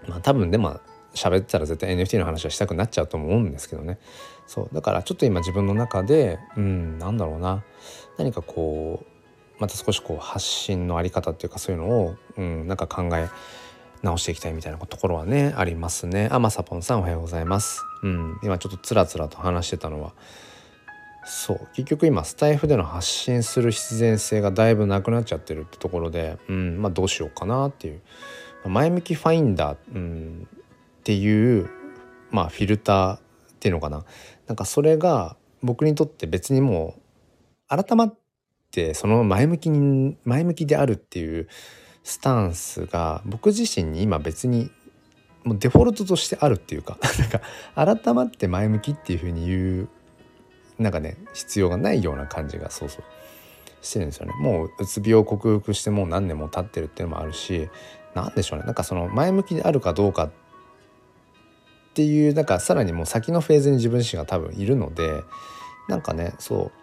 [0.08, 0.80] まあ多分でも
[1.14, 3.98] 喋ったら絶対 NFT の話はしたくなっちゃうと思うんですけどね。
[4.46, 4.74] そう。
[4.74, 7.62] だからちょっと今自分の中でうんなんだろうな。
[8.18, 13.28] 何かこうまた少しこう発信のあり方っていうかそういうのを、うん、なんか考え
[14.02, 16.28] 直していきたいみたいなところはねありますね。
[16.32, 17.82] あまさぽんさんおはようございます。
[18.02, 18.38] うん。
[18.42, 20.12] 今ちょっとつらつらと話してたのは
[21.24, 21.68] そう。
[21.74, 26.82] 結局今スタイフでの発信する必然性がだいぶなくなっちゃってるってところで、うん。
[26.82, 28.00] まあ、どうしようかなっていう。
[28.66, 30.48] 前向きファインダー、うん、
[31.00, 31.68] っていう、
[32.30, 33.20] まあ、フィルターっ
[33.60, 34.04] ていうのかな。
[34.46, 36.96] なんかそれが僕にとって別にも
[37.70, 38.14] う改まっ
[38.70, 41.48] てその前向きに前向きであるっていう
[42.04, 44.70] スタンスが僕自身に今別に
[45.44, 46.98] もうデフォルトとしてあるっていうか
[47.74, 49.88] なんか改まって前向きっていうふうに言う
[50.78, 53.04] なんかね必要がないような感じがそうそう
[53.82, 54.34] してるんですよね。
[54.38, 57.68] もううつ病を克服してもう何年も経ってるっていうのもあるし
[58.14, 58.64] 何でしょうね。
[58.64, 60.30] なんかその前向きであるかどうかっ
[61.94, 65.24] ていうなんかさらにもう先のフェーズに自分自身が多分いるので
[65.88, 66.81] なんかねそう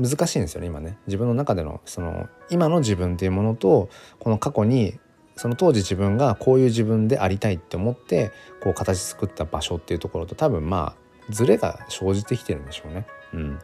[0.00, 0.96] 難しいんですよね今ね。
[1.06, 4.98] 自分の中でのその今の自分っていうものとこの過去に
[5.36, 8.30] その当時自分がこういう自分でありたいって思って
[8.62, 13.06] こう形作った場所っていうところと多分まあズレが生じてきてるんでしょうね。
[13.34, 13.58] うん、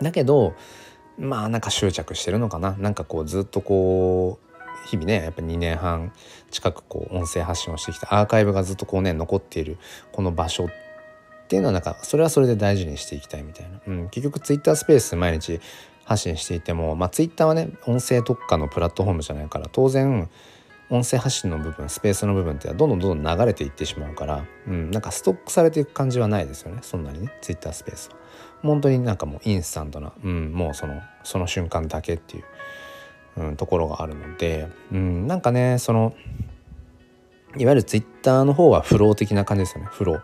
[0.00, 0.54] だけど
[1.18, 2.76] まあなんか執着してるのかな。
[2.78, 6.12] なんかこうずっとこう日々ねやっぱ2年半
[6.50, 8.18] 近くこう音声発信をしてきた。
[8.18, 9.78] アーカイブがずっとこうね残っている
[10.12, 10.68] この場所
[11.46, 15.60] っていうのはなんかそれはそれで大事にしていきたいみたいな、うん、結局ツイッタースペース毎日
[16.04, 20.28] 発信していてもまあツイッターはね音声特化のプラットフォームじゃないから当然
[20.90, 26.80] 音声発信の部分スペースの部分ってどんどんどんどん流れていってしまうから、うん、なんかストックされていく感じはないですよね。
[26.82, 28.16] そんなにねツイッタースペースは。
[28.62, 32.40] 本当になんかもうインスタントな、うん、もうそのその瞬間だけってい
[33.36, 36.14] う、うん、ところがあるので、うん、なんかねその
[37.56, 39.88] いわゆるツイッターの方はフロー的な感じですよね。
[39.90, 40.20] フロー。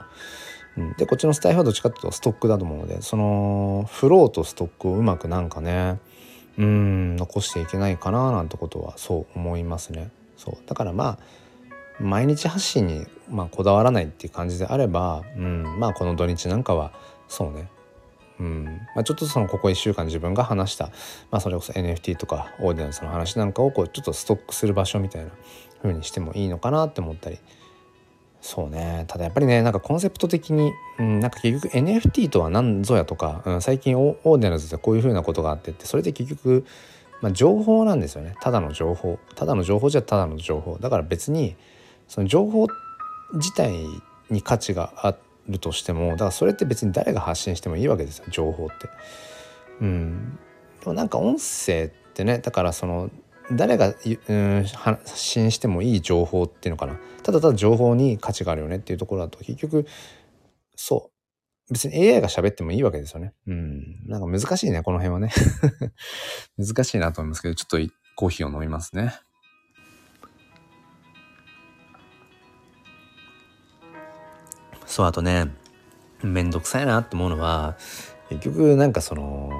[0.76, 5.98] うん、でこっちのスタイフはどっちかっていうとストックだと思うのでそのフローとストックをうまくなんかね
[6.58, 10.11] うん残していけないかななんてことはそう思いますね。
[10.37, 10.56] そう。
[10.66, 11.18] だからまあ
[12.00, 16.92] 毎日発信に、まあ、こだわらないっていう感じであれば、うん、まあこの土日なんかは
[17.28, 17.68] そうね。
[18.40, 18.64] うん。
[18.94, 20.87] まあ、ちょっとそのここ1週間自分が話した、
[21.30, 25.30] まあ、それこそ NFT とかオーディナンスの話なんかをこうちょっとストックする場所みたいな
[25.80, 27.38] 風にしてもいいのかなって思ったり
[28.42, 29.05] そうね。
[29.07, 36.66] ただやっぱりねなんかコンセプト的に、うん、なんか結局 NFT とは何ぞやとか、うん、最近オーディナンスでこういう風なことがあってってそれで結局、
[37.20, 38.35] まあ、情報なんですよね。
[38.40, 39.20] ただの情報。
[39.37, 40.76] ただの情報じゃただの情報。
[40.78, 41.55] だから別に
[42.09, 42.66] その情報
[43.35, 43.72] 自体
[44.28, 45.14] に価値があ
[45.48, 48.88] るとしてもだからそれって別に誰が発信してもいいわけですよ情報って。
[49.81, 50.38] うん、
[50.81, 53.09] でもなんか音声ってねだからその
[53.56, 53.94] 誰が、
[54.28, 59.86] うん、発信してもいい情報っていうのかなただただ情報に価値があるよねっていうところだと結局
[60.74, 63.32] そう別に AI が喋ってもいいわけですよね。
[63.46, 64.06] うん。
[64.06, 65.30] なんか難しいね、この辺はね。
[66.58, 69.14] 難しいなと思いますけど、ちょっとコーヒーを飲みますね。
[74.92, 75.48] そうあとね
[76.22, 77.76] めんどくさいなって思うのは
[78.28, 79.50] 結局なんかその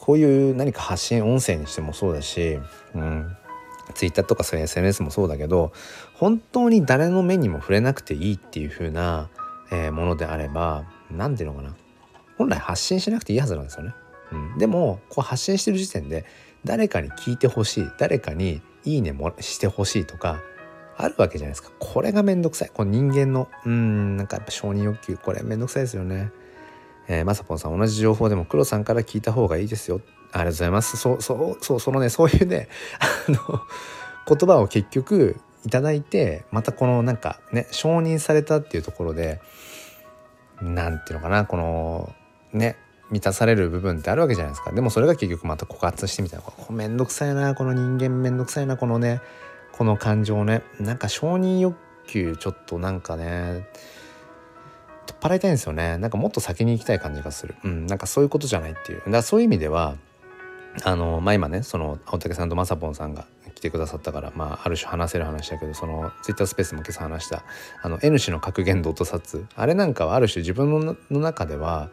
[0.00, 2.58] こういう何か発信音声にしてもそうだし、
[2.94, 3.36] うん、
[3.94, 5.72] Twitter とかそういう SNS もそうだけど
[6.14, 9.28] 本当に誰の目にも触れなくていいっていう風な、
[9.70, 11.76] えー、ものであれば何ていうのかな。
[12.38, 13.94] 本来発信しなくていいはずなんですよね。
[14.32, 16.24] うん、でもこう発信してる時点で
[16.64, 20.40] 誰かに聞いてほしい誰かにいいねもしてほしいとか
[20.96, 21.70] あるわけじゃないですか。
[21.78, 22.70] これがめんどくさい。
[22.72, 26.30] この人間のうんなんかやっぱ承認欲求これめんどくさいですよね。
[27.12, 30.00] えー、まさぽんさん同じ情報でも黒さんから聞いた方がいいですよ。
[30.30, 30.96] ありがとうございます。
[30.96, 32.68] そうそうそうそのねそういうね
[33.28, 33.60] あの
[34.28, 39.40] 言葉を結局いただいてまたこのなんかね承認されたっていうところで
[40.62, 42.14] 何ていうのかなこの
[42.52, 42.76] ね
[43.10, 44.70] 満たされる部分ってあるわけじゃないですか。
[44.70, 46.44] でもそれが結局また枯渇してみたいな。
[46.44, 49.20] これめんどくさいなこの人間めんどくさいなこのね
[49.72, 50.62] この感情ね。
[50.78, 53.66] なんか承認欲求ちょっとなんかね
[55.12, 55.98] っ払いたいんですよね。
[55.98, 57.54] なんかもっと先に行きたい感じがする。
[57.64, 57.86] うん。
[57.86, 58.98] なんかそういうことじゃないっていう。
[58.98, 59.96] だからそういう意味では
[60.84, 67.44] あのまあ今ねその青竹さんとまさぽんさんが来てくださったから、まあ、ある種話せる話だけどそのツイッタースペースも今朝話した
[67.82, 71.90] あの N 氏の格言ドット札あれなんかはある種自分の中では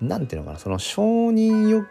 [0.00, 1.88] 何ていうのかなその承認欲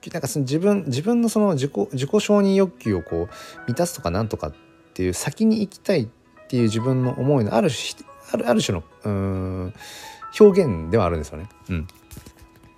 [0.00, 3.34] 求なんかその自分自分のその自己自己承認欲求をこう
[3.66, 4.54] 満たすとかなんとかっ
[4.94, 6.08] ていう先に行きたいっ
[6.48, 9.74] ていう自分の思いのある種あるある種のうん
[10.38, 11.48] 表現ではあるんですよね。
[11.68, 11.86] うん。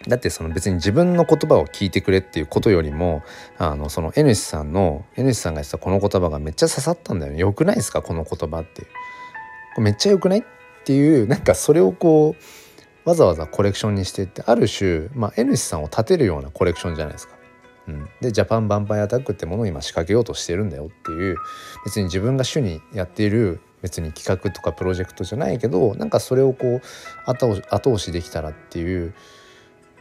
[0.08, 3.22] だってその別に自分の言葉を聞いてくれっていうことよりも
[3.58, 7.38] あのその N 氏さんの N 氏さんが言ってたこの言葉がめっちゃ刺さったんだよね。
[7.38, 8.02] よくないですか？
[8.02, 8.86] この言葉って。
[9.78, 10.42] めっちゃよくないっ
[10.84, 12.36] ていうなんかそれをこ
[13.04, 17.34] うわざわざコレクションにしてってある種、まあ、N 氏さんを立てるようなコレクションじゃないですか。
[17.88, 21.36] うん、でジャパンヴァンパイアタックってものを今仕掛けようとしてるんだよっていう
[21.84, 26.82] 別に自分が主にやっている別に企画とかプロジェクトじゃないけどなんかそれをこう
[27.24, 29.14] 後押しできたらっていう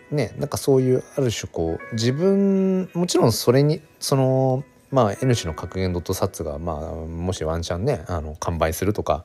[0.09, 9.23] ねなんかそういうある種こう自分もちろんそれにそのまあ N 氏の格言ドットサッツがまあもしワンチャンねあの完売するとか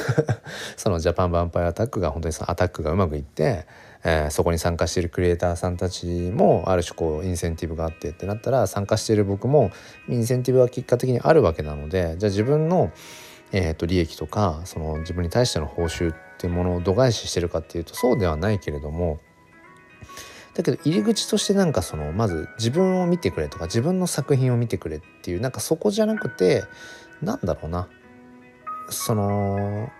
[0.76, 3.66] そのジャパンヴァンパイアアタックが本当にそのアタックがうまくいって、
[4.04, 9.70] えー、そこに参加しているクリエイターさんたちもある種こうインセンティブがあってってなったら参加している僕も
[10.08, 12.90] インセンティブが結果的にあるわけなのでじゃあ自分の、
[13.52, 19.20] えー、と利益とかその自分に対しての報酬っていうものを度外視してるかっていうとそうではないけれども
[20.54, 26.64] だけど入り口としてなんかそのまず自分を見てくれとか自分の作品を見てくれっていうなんかそこじゃなくて
[27.22, 27.88] なんだろうな
[28.88, 29.90] その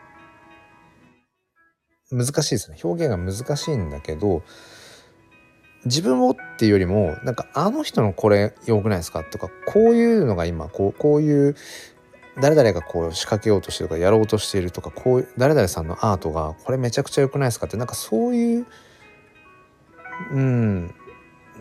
[2.11, 2.79] 難しいですね。
[2.85, 4.43] 表現が難しいんだけど
[5.85, 11.57] 自分をっていうよりもなんかあの人のこれ良くないですかとかこういうのが今こうこういう
[12.41, 18.67] 誰々がこう仕掛けようとしてるとかやろうとしているとかこう誰々さんのアートがこれめちゃくちゃ良くないですかってなんかそういう
[20.33, 20.95] うん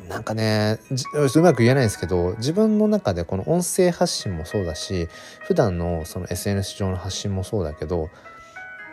[0.09, 0.79] なんかね
[1.13, 5.07] うまく言えないんですけど自分の中でこの音声発信もそうだし
[5.41, 8.09] 普段のその SNS 上の発信もそうだけど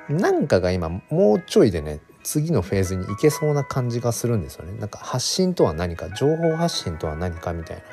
[0.09, 4.79] なんかが今もうちょいでね次のフェーズに行けそうな感じがするんですよね。
[4.79, 7.87] なんか発信とは何か情報発信とは何かみたいなっ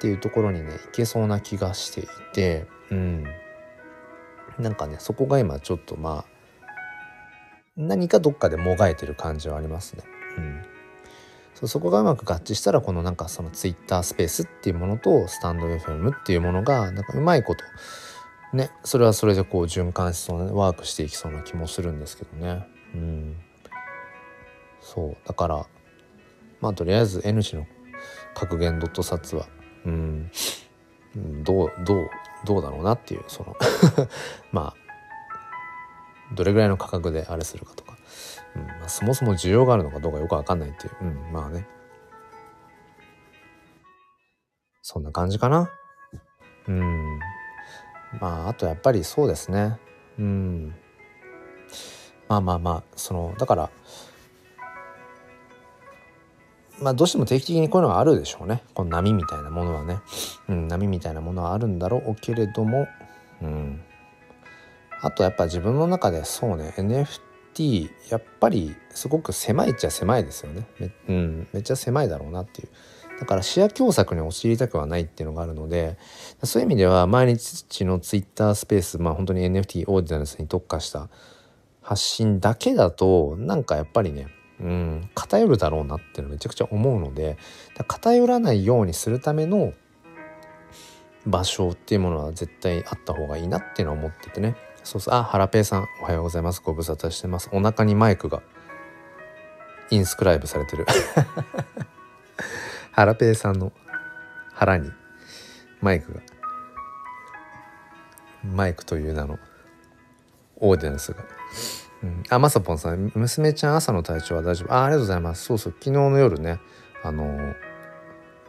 [0.00, 3.24] ていうところにね行けそうな気がしていてうん
[4.58, 6.40] なんかねそこが今ちょっとまあ
[7.76, 10.02] 何かどっかでもがいてる感じはありますね。
[10.36, 10.62] うん、
[11.54, 17.64] そうそこがうまく合致したらこのなんかそのツイッタースペースっていうものとスタンド FM っていうものがなんかうまいこと
[18.56, 22.66] ねそれはそれでこう循環しそうなワークしていきそうな気もするんですけどね。
[22.94, 23.36] うん、
[24.80, 25.66] そうだから
[26.60, 27.66] まあとりあえず N 氏の
[28.34, 29.46] 格言ドット札は、
[29.86, 30.30] うん、
[31.44, 32.10] どうどう
[32.44, 33.56] どうだろうなっていうその
[34.52, 37.90] まあどれぐらいの価格であれするかとか
[38.56, 41.66] うんまあ、そもそも需要があるのかどうかよくわかんないっていう、うん、まあね。
[44.82, 45.70] そんな感じかな。
[46.66, 47.18] うん。
[48.20, 49.78] まあ、あとやっぱりそうですね。
[50.18, 50.74] うん。
[52.28, 53.70] まあまあまあ、その、だから、
[56.80, 58.62] まあどうしても定期的にこういうのがあるでしょうね。
[58.74, 60.00] この波みたいなものはね。
[60.48, 62.88] うん、波みたいなものはあるんだろうけれども、
[63.42, 63.80] うん。
[65.02, 70.66] あとやっぱ自分の中でそうね、NFT やっぱりすごく狭いっちゃ狭いですよね,、
[71.08, 72.68] うん、めっちゃ狭いだろうなっていう
[73.18, 75.98] だから視野狭窄に陥りたくはないっていうのがあるので
[76.42, 81.08] そういう意味では毎日のツイッタースペースまあ本当に NFT オーディナルスに特化した
[81.82, 84.26] 発信だけだとなんかやっぱりね
[84.60, 85.10] うん。
[85.14, 87.38] 偏るだろうなっていうのめちゃくちゃ思うので
[87.88, 89.72] 偏らないようにするための
[91.26, 94.56] 場所っていうものは絶対あった方がいいなっていうのは思っててね。
[94.84, 95.14] そうそう。
[95.14, 96.62] あハラペイさんおはようございます。
[96.64, 97.50] ご無沙汰してます。
[97.52, 98.42] お腹にマイクが
[99.90, 100.86] インスクライブされてる。
[102.92, 103.72] ハラペイさんの
[104.52, 104.90] 腹に
[105.80, 106.20] マイクが
[108.44, 109.38] マイクという名の
[110.56, 111.24] オーディナンスが、
[112.02, 114.72] うん、あまさぽんさん娘ちゃん朝の体調は大丈夫？
[114.72, 115.44] あありがとうございます。
[115.44, 116.58] そうそう昨日の夜ね
[117.02, 117.54] あの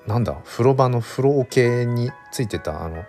[0.08, 3.04] なんだ風呂場の風呂桶についてたあの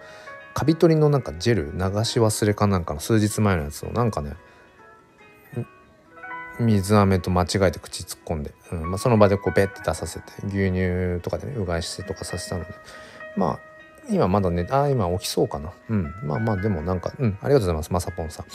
[0.55, 4.35] カビ取りのなんかジェル流し忘れかなんかの数日前のやつをなんかね
[6.61, 8.91] 水飴と間違えて口突っ込んで、うん。
[8.91, 12.71] まあ、その場でこうペッて出させて牛乳とかでねうがいしてとかさせたので。
[13.37, 13.59] まあ
[14.11, 15.73] 今まだねあ今起きそうかな。
[15.89, 16.13] うん。
[16.25, 17.39] まあまあでもなんかうん。
[17.41, 18.47] ありがとうございますまさぽんさん。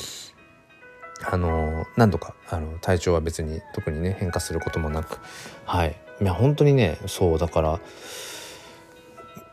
[1.24, 5.20] あの何度かあの体調は別に特にね変化することもなく。
[5.65, 5.95] はい。
[6.22, 7.80] いや本当にねそうだから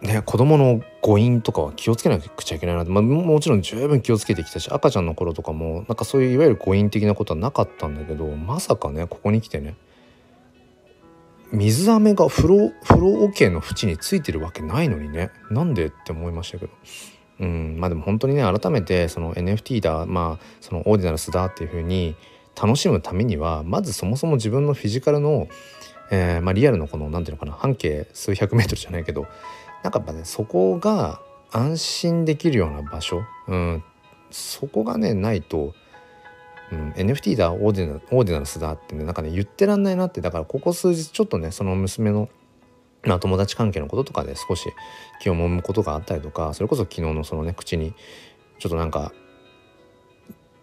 [0.01, 9.77] ね子供の誤飲とかは気をつけなくちゃいけないなまあ、もちろん十分気をつけてきたし赤ちゃんの頃とかもなんかそういういわゆる誤飲的なことはなかったんだけどまさかねここに来てね
[11.53, 16.73] 水飴が風呂風呂桶の縁についてるわけないのにねなんでって思いましたけど。
[17.41, 22.15] うん、まあでも本当にね改めてその NFT だまあそのオーディナルスだっていうふうに
[22.61, 25.49] 楽しむためにはまずそもそも自分のフィジカルの、
[26.11, 29.27] えー、まあ、リアルのこの何て言うのかな半径数百メートルじゃないけど
[29.83, 31.21] なんかやっぱねそこが
[31.51, 33.85] 安心できるような場所、うん、
[34.31, 35.75] そこがねないと、
[36.73, 42.29] うん、NFT だオーディナオーディナルスだってねなんかね言ってらんないなってだからここ数日ちょっとねその娘の
[43.07, 44.73] まあ、友達関係のこととかで少し
[45.21, 47.95] 気をもむことがあったりとかそれこそ昨日のそのね口に
[48.59, 49.13] ちょっとなんか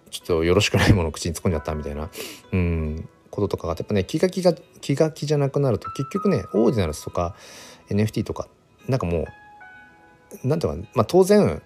[0.09, 2.09] ちょっとよろしくないものを口に突っ込んじゃったみたいな
[2.51, 7.35] うんこととかがやっぱね気が気が気が気じゃなくなると結局ねオーディナルスとか
[7.89, 8.47] NFT とか
[8.87, 9.25] なんかもう
[10.43, 11.61] 何ていうか、まあ、当然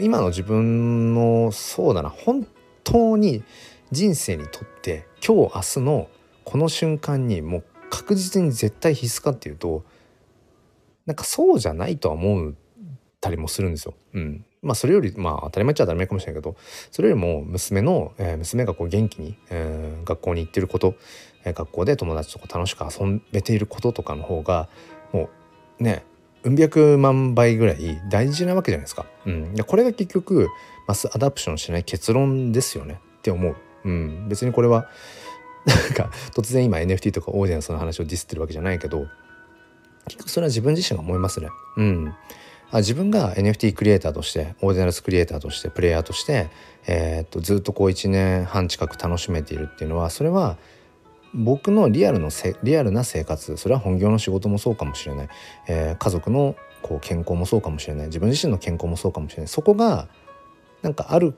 [0.00, 2.46] 今の自分のそうだな本
[2.84, 3.42] 当に
[3.90, 6.08] 人生にとって今日明日の
[6.44, 9.84] この瞬間にもう確実に絶対必須かっていうと
[11.06, 12.54] なんかそうじゃないとは思っ
[13.20, 13.94] たりもするんですよ。
[14.14, 16.56] うん、まあそれよりまあ当たり前っちゃ当たり前かもしれないけど
[16.90, 20.94] それよりも娘の、えー、娘がこう元気に、えー、学校に行ってること、
[21.44, 24.68] えー、学校で友達とか楽しく遊べていることとかの方が
[25.12, 25.28] も
[25.80, 26.04] うね
[26.42, 29.06] うん百万倍ぐらい大事なわけじゃないですか。
[29.26, 30.48] うん、でこれが結局
[30.86, 33.56] マスアダプションしない結論ですよねって思う。
[33.84, 34.88] うん、別にこれは
[35.66, 39.06] なんか突然今 NFT とかオーディエンスの話をディスってるわけじゃないけど
[40.06, 41.48] 結局それは自分自身が思いますね。
[41.76, 42.14] うん、
[42.70, 46.50] あ自分が NFT クリエイターとしてオーディナルスクリエイターとしてプレイヤーとして、
[46.86, 50.56] えー、っとずっとこう1年半近く楽しめているっていうのはそれは
[51.32, 55.28] 僕のリアルのせリアルな生活それは本業の仕事もそうかもしれない、
[55.68, 58.06] えー、家族のこう健康もそうかもしれない。
[58.06, 59.48] 自分自身の健康もそうかもしれない。
[59.48, 60.08] そこが
[60.82, 61.34] なんかある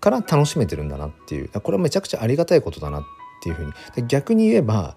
[0.00, 1.48] から楽しめてるんだなっていう。
[1.48, 3.04] これはめちゃくちゃありがたいことだなっ
[3.42, 3.66] ていうふう
[3.96, 4.06] に。
[4.06, 4.96] 逆に言えば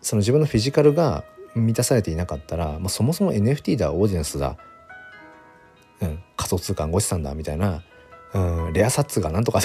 [0.00, 1.24] その自分のフィジカルが
[1.54, 4.56] 満たされていなかったら、まあ、そもそも NFT だオーディエンスだ、
[6.00, 7.82] うん、仮想通貨暗号資産だみたいな、
[8.32, 9.60] うん、レアサッツがなんとか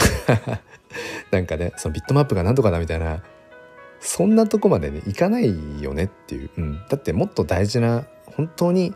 [1.31, 3.21] なんかねそのビットマップがなんとかだみたいな。
[4.01, 8.93] そんなとこまでねいかないよねっていう、うん、だってもっと大事な本当に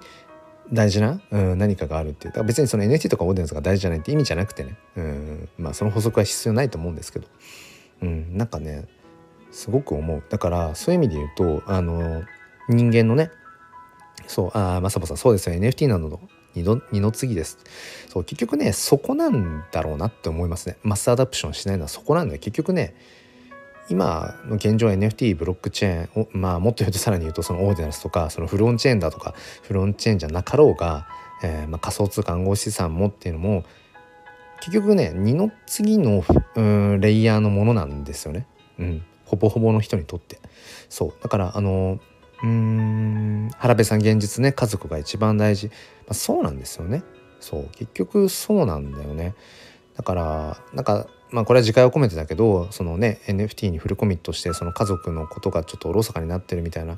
[0.71, 2.31] 大事な、うん、何かがあるっていう。
[2.31, 7.27] だから別にその NFT とかオーディエンスが大事じゃないって意味じゃなくてね、うん、まあその補足は必要ないと思うんですけど、
[8.01, 8.85] うん、なんかね
[9.51, 10.23] すごく思う。
[10.29, 12.23] だからそういう意味で言うとあの
[12.69, 13.31] 人間のね。
[14.27, 16.19] そうああまさぼさんそうですよ NFT などの
[16.55, 17.57] 二の二の次です。
[18.09, 20.77] そう結局ねそこなんだろうなって思いますね。
[20.83, 22.39] マスアダプションしないのはそこなんだよ。
[22.39, 22.95] 結局ね
[23.89, 29.33] 今の現状 NFT ブロックチェーンをまあもっと言うとさらに言うとそのオーディナルスとかそのフロンチェーンだとか
[29.63, 31.07] フロンチェーンじゃなかろうが、
[31.43, 33.65] えー、まあ仮想通貨暗号資産もっていうのも
[34.61, 36.23] 結局ね二の次の
[36.55, 38.47] うんレイヤーのものなんですよね、
[38.79, 40.39] うん、ほぼほぼの人にとって。
[40.89, 41.13] そう。
[41.21, 41.99] だからあの
[42.43, 43.49] うん。
[43.57, 45.73] 原部さん現実ね家族が一番大事、ま
[46.09, 47.03] あ、そうなんですよね。
[47.39, 47.69] そう。
[47.71, 49.33] 結局そうなんだよね。
[49.95, 56.97] だからなんかまあこれは自戒を込めてだけどそのね NFT にフルコミットしてその家族のことがちょっとおろそかになってるみたいな。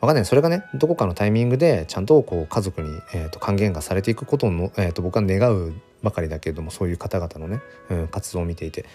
[0.00, 0.24] わかんない。
[0.24, 8.86] それがねどこかのタイミングでちゃんとこう家族に、えー、と還元がされていくことの、えー、と僕は願うばかりだけれどもそういう方々のね、うん、活動を見ていて。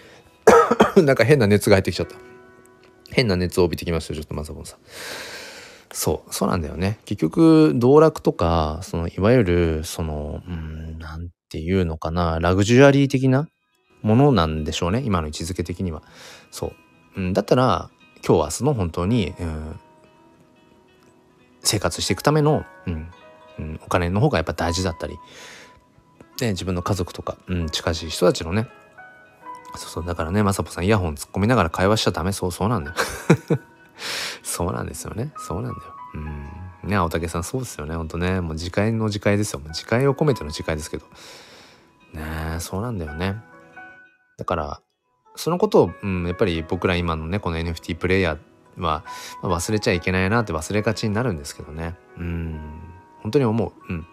[1.02, 2.16] なんか変な熱が入ってきちゃった。
[3.10, 4.78] 変な熱を帯びてきましたちょっとまさぼんさん。
[5.90, 6.98] そうそうなんだよね。
[7.04, 13.48] 結局道楽とかそのいわゆるそのうんなんていうのかなラグジュアリー的な
[14.02, 16.02] ものなんでしょうね今の位置づけ的には。
[16.50, 16.74] そ
[17.16, 17.90] う、うん、だったら
[18.26, 19.80] 今日明日の本当に、うん、
[21.62, 23.08] 生活していくための、うん
[23.58, 25.18] うん、お金の方がやっぱ大事だったり、
[26.40, 28.68] ね、自分の家族とか、うん、近しい人たちのね。
[29.74, 32.32] そうそうだからねまさぽさんイヤホン突っ込みながら会話しちゃダメ。
[32.32, 32.96] そうそうなんだよ。
[34.42, 41.06] そうなんですよねそうなんだようんね青竹さんそうですよねほんとねもう自戒の自戒ですよもう自戒を込めての自戒ですけど
[42.14, 43.36] ねそうなんだよね
[44.38, 44.80] だから、
[45.36, 49.04] そのことを、うん、やっぱり僕ら今のね、この NFT プレイヤーは、
[49.42, 51.96] まあ、忘れちゃいけないなって忘れがちになるんですけどね。
[52.16, 52.60] うん。
[53.20, 53.92] 本当に思う。
[53.92, 54.06] うん。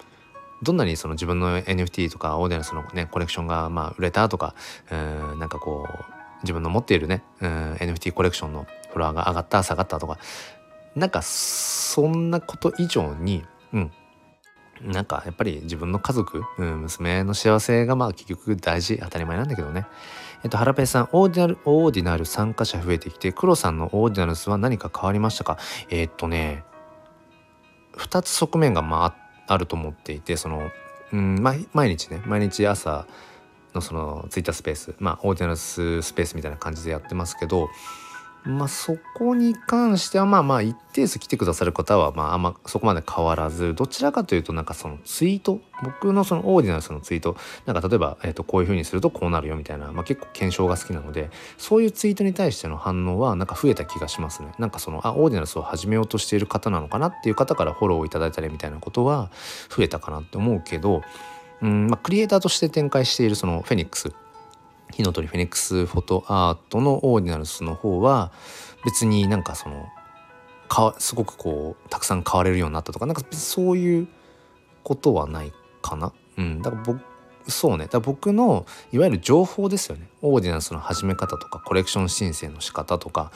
[0.63, 4.55] どんなにその自分の NFT とかオーディナンスのねコレクションがまあ売れたとか
[4.89, 4.95] う
[5.35, 6.03] んなんかこう
[6.43, 8.65] 自分の持っているねうん NFT コレクションの
[8.95, 10.17] フォロアが上がった下がったとか。
[10.95, 13.43] なんかそんなこと以上に
[13.73, 13.91] うん。
[14.81, 19.85] なんかやっぱり自分の家族、うん、娘の幸せがまあ結局大事当たり前なんだけどね。
[20.43, 25.57] えっと、ハラペイさん、オーディナル、オーディナル参加者増えてきて、黒さんのオーディナルスは何か変わりましたか？
[25.89, 26.63] えー、っとね、
[27.97, 29.15] 2つ側面がま
[29.47, 30.69] ああると思っていて、その、
[31.13, 33.07] うん、毎日ね、毎日朝
[33.73, 37.69] のそのツイッタースペース、まあ、オーディナルススペースみたいな感じでやってますけど、
[38.45, 47.35] まあそこに関してはまあまあ一定数来てくださる方はまああんまそこまで変わらずどちらかというとなんかそのツイート僕のそのオーディナルスのツイート
[47.65, 54.53] なんか例えば、えー、とこういうふうにするとこうなるよみたいな、まあ、結構検証が好きなのでそういうツイートに対しての反応はなんか増えた気がしますね。
[54.59, 59.31] なんかそのあオーディナルスを始めようとしている方なのかなっていう方からフォローをいただいたりみたいなことは
[59.75, 61.01] 増えたかなって思うけど
[61.61, 64.13] うんまあクリエイターとして展開しているそのフェニックス
[64.95, 68.31] 火の鳥フェニックスフォトアートのオーディナルスの方は
[68.85, 69.87] 別になんかその
[70.69, 74.07] かすごくこうたくさん買われるようになったとかなんかそういう
[74.83, 76.13] ことはないかな。
[76.37, 77.01] うん、だから僕
[77.51, 83.31] そうねだ僕のいわゆる情報ですよねオーディナンスの始め方とかコレクション申請の仕方とか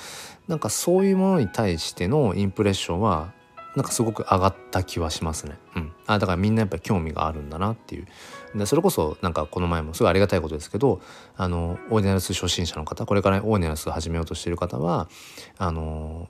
[0.47, 3.34] なんかそういうものに対してのインプレッションは
[3.76, 5.57] なんかすごく上がった気はしますね。
[5.76, 8.07] うん、あだからみんなやっぱり興味があるんだなっていう
[8.56, 11.02] でそれこそなんかこの前もすごいありがたいことですけど
[11.36, 15.10] あのオーディナルス初心者の方これからオーディナルス始めようとしている方は
[15.58, 16.30] あの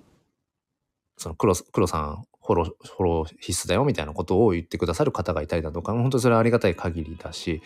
[1.18, 7.62] その黒黒さんフォローフォロー必須だよみたいなことを言ってくださる方がいたりだとか本当にそれはありがたい限りだし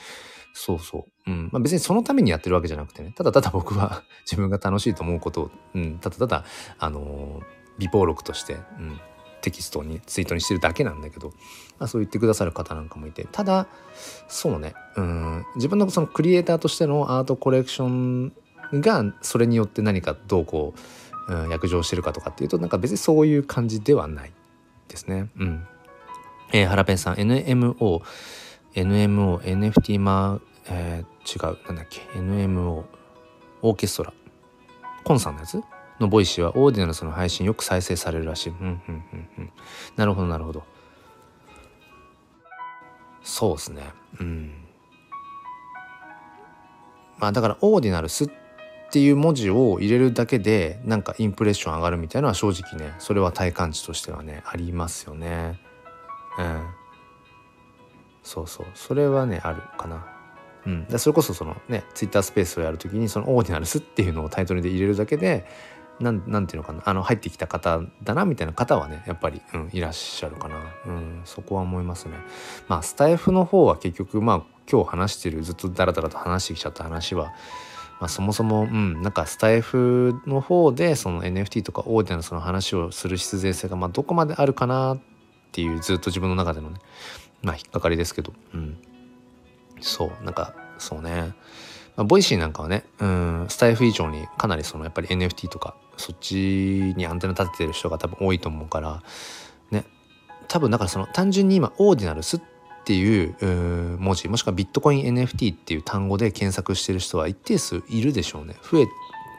[0.53, 1.49] そうそう、うん。
[1.51, 6.45] まあ、別にそのためにやってるわけじゃなくてねただただ僕は 自分が楽しいと思うことを、うん、ただただ
[6.79, 7.41] あの
[7.79, 8.99] 微暴録として、うん、
[9.43, 11.29] テキストにツイートにしてるだけなんだけど、
[11.77, 13.27] まあ、そう言ってくださる方なんかもいて。
[13.31, 13.67] ただ
[14.27, 14.73] そうね。
[14.95, 15.45] うん。
[15.55, 18.33] 自分のそのクリエイターとしてのアートコレクション
[18.73, 20.73] がそれによって何かどうこ
[21.29, 24.31] う、うん、約定してるかとかっていうとなんか別にそういう感じではない
[24.87, 25.29] ですね。
[25.37, 25.67] うん。
[26.53, 27.15] えー、ハラペンさん。
[27.15, 28.01] NMO
[28.75, 31.57] NMO NFT マえー、違う。
[31.67, 32.01] なんだっけ。
[32.17, 32.83] NMO
[33.61, 34.13] オーケストラ。
[35.03, 35.61] コンさんのやつ？
[35.99, 38.49] のボイシーはオーディナルスの配信よく再生されるらしい。
[38.49, 39.51] うんうんうんうん。
[39.95, 40.63] なるほどなるほど。
[43.23, 43.83] そうですね。
[44.19, 44.53] うん。
[47.17, 48.29] まあだからオーディナルスっ
[48.91, 55.59] ていう文字を入れるだけでなんかインプレッション上がるみたいなのは正直ねそれは体感値としてはねありますよね。
[56.37, 56.67] うん。
[58.23, 60.05] そうそうそれはねあるかな。
[60.65, 65.45] うん、それこそそのねツイッタースペースをやるときにそのオーディナルスっていうのをタイトルで入れるだけで
[65.99, 72.17] なんなんていうのかなあの入ってきた方だなみたいな方はねやっぱり、うん、いらっしゃるかな、うん、そこは思いますね。
[72.67, 77.33] まあスタイフの方は結局まあ今日話してるずっとダラダラと話してきちゃった話は、
[77.99, 84.99] まあ、そもそも、うん、なんかスタイフの方でその NFT とかオーディナルスの話をする必然性がまあどこまであるかなっ
[85.51, 86.79] ていうずっと自分の中でのね
[87.41, 88.77] まあ引っかかりですけど、うん、
[89.81, 91.33] そうなんかそうね。
[91.95, 99.03] まあ、ボイシーなんかはね、うん、スタイフ以上にかなりそのやっぱり NFT とかそっちにアンテナ立ててる人が多分多いと思うから
[99.71, 99.85] ね
[100.47, 102.41] 多分だからその単純に今オーディナルスっ
[102.85, 108.55] ていう文字もしくはビットコイン NFT っていう単語で検索してる人は一定数いるでしょうね。
[108.69, 108.87] 増え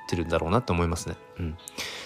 [0.08, 1.56] てるんだろうなって思いますね、うん、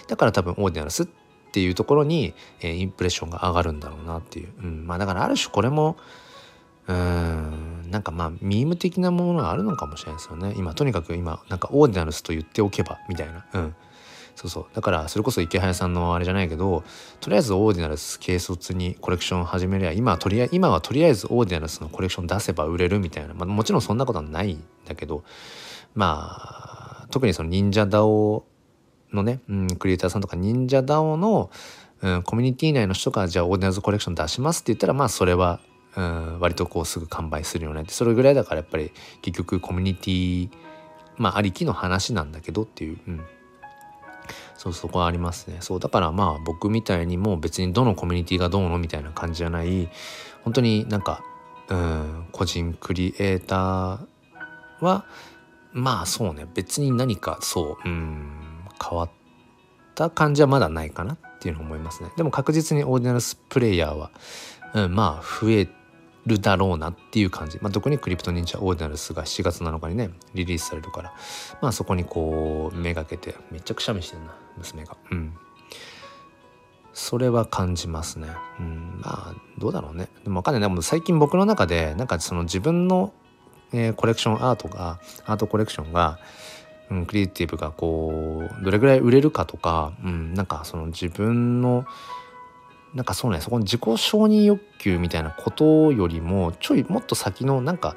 [0.07, 1.07] だから多分オーディナルスっ
[1.51, 5.97] ていうところに、えー、インプレッションが上がるんだろうなっていう、うん、まあだからある種これも
[6.89, 7.91] うん。
[7.91, 10.55] なんかまあミーム的なものがあるのかもしれないですよね。
[10.57, 13.47] 今とにかく今なんかオーディナルスと言っておけばみたいな。
[13.55, 13.75] うん。
[14.39, 14.67] そうそう。
[14.73, 16.85] だからそれこそ池早さんのあれじゃないけど
[17.21, 25.25] とりあえずオーディナルス軽率にコレクション始めりゃ今はとりあえ今はとりあえずオーディナルスのコレクション出せば売れるみたいな、まあ、もちろんそんなことはないんだけど
[25.97, 28.45] まあ特にその忍者 DAO
[29.13, 31.51] のね、うん、クリエイターさんとか忍者 DAO の、
[32.03, 35.59] うん、コミュニティ内の人がじゃあオーディナルスコレクション出しますって言ったらまあそれは
[35.99, 37.93] うん、割とこうすぐ完売するよねって。
[37.93, 40.49] それぐらいだからやっぱり結局コミュニティ
[41.17, 43.21] まあありきの話なんだけどっていう、うん、
[44.57, 45.57] そうそこはありますね。
[45.59, 49.89] そうだからまあ僕みたいにも別にどのコミュニティがどうのみたいな感じじゃない。
[50.45, 51.25] 本当になんか
[51.69, 53.99] うん個人クリエイター
[54.81, 55.05] は
[55.73, 56.47] まあそうね。
[56.55, 59.11] 別に何かそううん変わっ
[59.97, 62.11] た感じはまだないかなっていうのを思いますね。
[62.17, 64.13] でも確実にオーディナルスプレイヤーは、
[64.75, 65.69] うん、まあ増え
[66.29, 71.15] るだろうなっていう感じ、まあ、特にクリプト忍者オーディナルスが7月7日にねリリースされるから
[71.61, 75.35] まあそこにこうめがけてめっちゃくしゃみしてんな娘がうん
[76.99, 78.27] それは感じますね。
[78.59, 80.09] うん、まあどうだろうね。
[80.25, 80.83] でもわかんないな。
[80.83, 83.13] 最近僕の中でなんかその自分の、
[83.73, 86.19] えー、コレクションアートがアートコレクションが、
[86.91, 91.87] うん、クリエイティブがこうどれぐらい売れるかとか、うん、なんかその自分の
[92.95, 97.97] なんかそうねそこの自己承認欲求みたいなことよりもちょいもっと先のなんか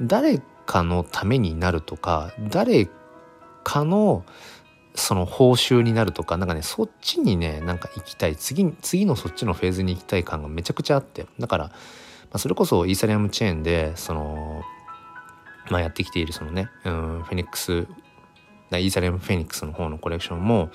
[0.00, 2.88] 誰かのためになるとか誰
[3.64, 4.24] かの
[4.94, 8.36] その報酬になるとかなんかねそっちにねなんか行きたい。
[8.36, 11.26] 次次のそっちのフェーズに行きたい感がめちゃくちゃあって。
[11.38, 11.72] だから、ま
[12.32, 14.62] あ、それこそイーサリアムチェーンでその
[15.70, 20.70] まあやってきているそのね、うん、フェニックスイーサリアムフェニックスの方のコレクションも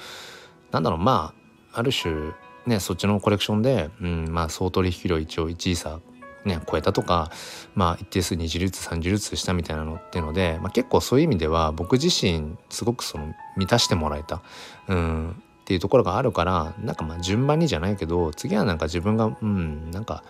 [0.71, 1.33] なんだろうま
[1.71, 2.31] あある種
[2.67, 5.99] ねそっちのコレクションで、うん、まあ総取引量一応1位差
[6.45, 7.29] ね、超えたとか、
[7.75, 14.41] まあ、一定数二次流通三次流通したみたいなのっていうので、まあ、結構そういう意味では僕自身すごくその満たしてもらえた、
[14.87, 15.33] うん、っ
[15.65, 20.23] ていうところがあるからなんかまあ順番にじゃないけど次はなんか自分がうんなんか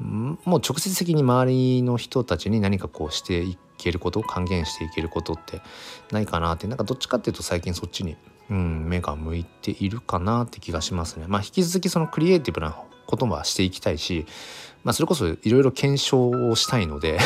[0.00, 5.60] もう直接的に周りの人たちに何かこうしていけること還元していけることって
[6.10, 8.16] ないかなってなんかどっちかっていうと最近そっちに、
[8.50, 11.26] うん、目が向いているかなって気がしますね。
[11.28, 12.76] まあ、引き続きそのクリエイティブな
[13.06, 14.26] ことはしていきたいし
[14.84, 17.18] まあ、それこそいろいろ検証をしたいので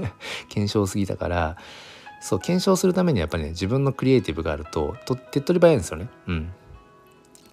[0.48, 1.56] 検証すぎたから
[2.20, 6.08] そう検証するためにやっぱりね自分のクリエイティブがあるとと手っ取り早いんですよね。
[6.26, 6.52] うん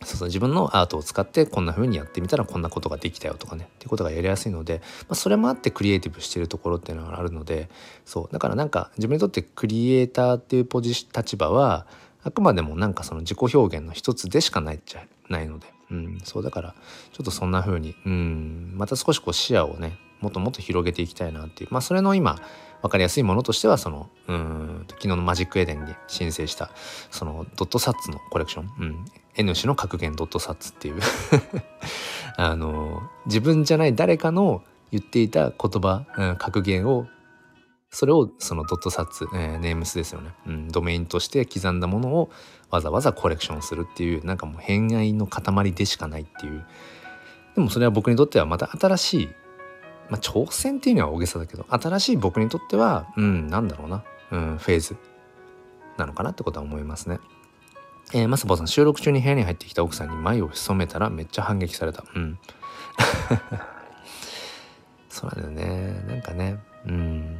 [0.01, 7.69] そうそう自分のアートを使ってこんな風にやってみたらこんなことができたよとかねっていうことがやりやすいので、まあ、それもあってクリエイティブしてるところっていうのがあるので
[8.05, 11.86] そうだからなんか自分にとってクリエイターっていうポジ立場は
[12.30, 15.67] あくまでもなんかその自己表現の一つでしかないっちゃないので。
[15.91, 16.75] うん、そうだから
[17.13, 21.69] ちょっとそんな風に、うん、また少しこう視野をねもっともっと広げていきたいなっていう。
[21.71, 22.39] まあそれの今
[22.84, 26.69] 分かりやすいものとしてはそのうん昨日のマジックエデンに申請した
[27.09, 30.99] そのドットサッツのコレクション、うん、N 氏の格言ドットサッツっていう。
[32.38, 34.61] あの自分じゃない誰かの
[34.91, 37.07] 言っていた言葉、うん、格言を
[37.92, 42.30] それをそのドットサッツ、えー、ネームスですよね、うん、ドメインとして刻んだものを
[42.70, 46.66] わざわざコレクションするっていうなんかもう偏愛の塊でしかないっていう
[47.56, 49.30] でもそれは僕にとってはまた新しい
[50.10, 54.96] まあ挑戦っていうのは大げさだけど新しい僕にとってはうんなんだろうな、うん、フェーズ
[55.98, 57.20] なのかなってことは思いますね。
[58.12, 62.04] えー、マスボさん収録中に部屋に入ってきた奥さんに眉を潜めたらめっちゃ反撃された。
[62.16, 62.40] うん。
[65.10, 66.04] そうなんだよね。
[66.08, 66.58] なんかね。
[66.88, 67.38] うん。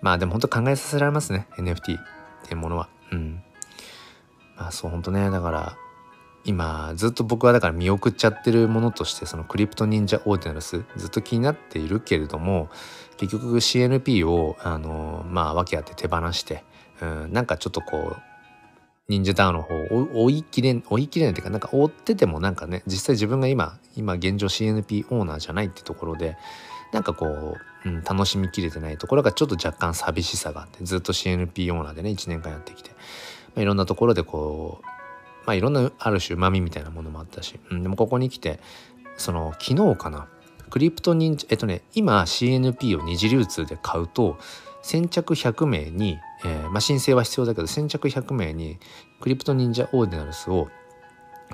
[0.00, 1.82] まあでも本当考えさせられますね NFT っ
[2.44, 2.88] ていうものは。
[3.12, 3.42] うん。
[4.56, 5.76] まあそう本当ねだから
[6.44, 12.70] 今ずっと僕はだから見送っちゃってるものとしてそのクリプト忍者オーディナルスずっと気になっているけれども
[13.16, 16.64] 結局 CNP をあのまあ訳あって手放して、
[17.02, 18.22] うん、なんかちょっとこう
[19.08, 26.36] 忍者ダウンの方を追いきれん追いきれないっていうかなんか追っててもなんかね実際自分が今今現状 CNP オーナーじゃないってところで
[26.92, 32.96] なんかこう、うん、楽しみきれてないところがちょっと若干寂しさがあってずっと CNP オーナーでね1年間やってきて、ま
[33.58, 34.86] あ、いろんなところでこう
[35.46, 38.60] まあいろんなある種うまみみたいなものもあったし、うん、でもここに来て
[39.16, 40.28] その昨日かな
[40.70, 44.38] クリプト忍者えっとね今 CNP を二次流通で買うと
[44.82, 48.78] 先着100名に、えー、まあ、申請は必要だけど先着100名に
[49.20, 50.68] クリプト忍者オーディナルスを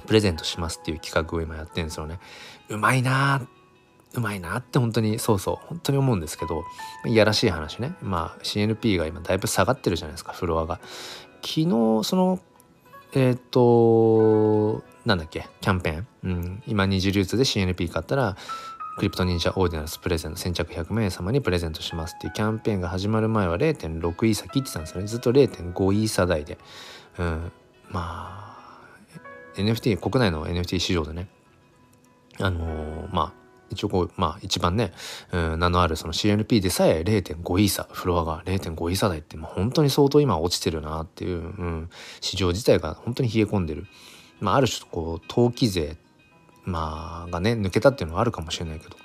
[0.06, 2.18] プレゼントしますっていう企画を今やってるんですよね。
[2.68, 3.46] うまいなー
[4.14, 5.56] うまいなって本当にそうそう。
[5.66, 6.64] 本当に思うんですけど
[7.06, 7.94] いやらしい話ね。
[8.00, 10.80] まあ CNP が今だいぶ下がってるじゃないですかフロアが。
[11.42, 11.68] 昨日
[12.04, 12.40] その
[13.12, 18.36] えっ、ー、となんだっけキャンペーン、うん、今二次流通で CNP 買ったら
[18.96, 25.06] クリプト忍者オーディナルスプレゼント先着100名様にプレゼントしますっていうキャンペーンが始まる前は0.6イーサ切ってたんですよね。
[25.08, 26.58] ずっと0.5イーサ台で、
[27.18, 27.52] うん、
[27.90, 28.54] まあ
[29.56, 31.28] NFT 国内の NFT 市場でね。
[32.40, 33.43] あのー、まあ
[33.74, 34.92] 一応こうまあ一番ね、
[35.32, 43.86] うん、名のあるその CNP でさえ0.5イーサフロアが0.5イーサ台ってもう本当に相当今落ちてるなっていう、うん、市場自体が本当に冷え込んでる、
[44.40, 45.96] まあ、ある種こう投機税、
[46.64, 48.96] まあ、がね抜けたっていうのはあるかもしれないけど。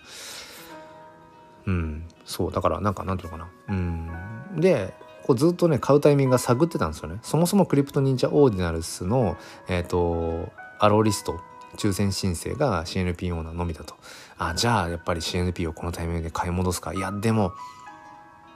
[1.65, 3.49] うんそうだからなんかなんていうのかな。
[3.69, 4.93] うんで
[5.23, 7.19] こうずっとね買うタイミングが探ってたんですよね。
[7.21, 11.39] そもそもクリプト忍者オーディナルスのえっ、ー、とアローリスト
[11.77, 13.95] 抽選申請が CNP オーナーのみだと。
[14.39, 16.93] あじゃあやっぱり CNP をこのタイミングで買い戻すか。
[16.93, 17.51] いやでも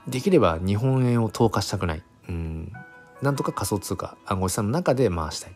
[0.08, 2.02] できれば日本円を投下したくない。
[2.28, 2.72] うん。
[3.20, 5.52] なんとか仮想通貨暗号資産の中で回したい。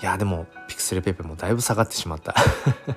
[0.00, 2.36] いやでもピクセルペペもだいぶ下がってしまった。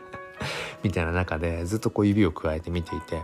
[0.84, 3.24] みたいな中でずっとこう指を加えて見ていて。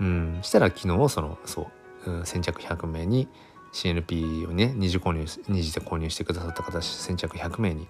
[0.00, 0.38] うん。
[0.42, 1.70] したら昨日そのそ
[2.06, 3.28] う、うん、先着100名に
[3.72, 7.88] CNP をね二次購入二次で購入してくださった方先着100名に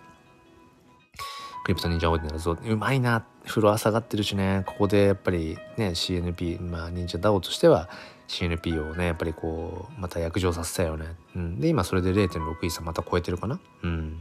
[1.65, 3.25] クリプト忍者オーディナルズうまいな。
[3.45, 4.63] フロア下がってるしね。
[4.67, 7.89] ここでやっぱりね CNP まあ忍者 DAO としては
[8.29, 11.07] CNP をねやっぱりこうまた約定させたよね、
[11.37, 13.61] うん、で今それで0.6イーサまた超えてるかな。
[13.83, 14.19] うん。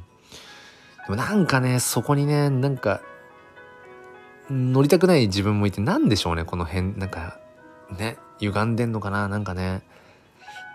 [1.05, 3.01] でもなんかねそこにねなんか
[4.49, 7.39] 乗りたくない自分もいて何でしょうねこの辺なんか
[7.97, 9.27] ね歪んでんのかな。
[9.27, 9.83] なんかね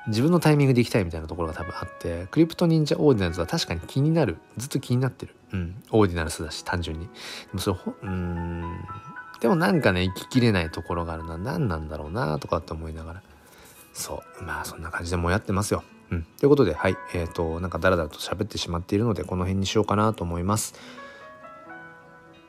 [0.06, 4.38] 自分のタイミングで行きたいみたいなところが多分あってクリプト忍者オーディナルズは確かに気になる。
[4.56, 5.34] ずっと気になってる。
[5.52, 5.82] うん。
[5.90, 7.06] オーディナルスだし単純に。
[7.06, 7.12] で
[7.54, 8.62] もそれうん。
[9.40, 11.38] でもなんかね行ききれないところがあるな。
[11.38, 13.22] 何なんだろうなとかって思いながら。
[13.92, 14.44] そう。
[14.44, 15.82] まあそんな感じでもやってますよ。
[16.10, 16.96] うん、ということではい。
[17.14, 20.74] えっ、ー、となんかダラダラと喋ってしまっているのでこの辺にしようかなと思います。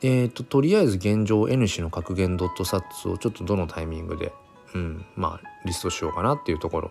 [0.02, 4.32] えっ、ー、ととりあえず現状 N 氏の格言ドットサッツをちょっとどのタイミングで
[4.74, 5.04] うん。
[5.16, 6.90] まあリストしようかなっていうところ。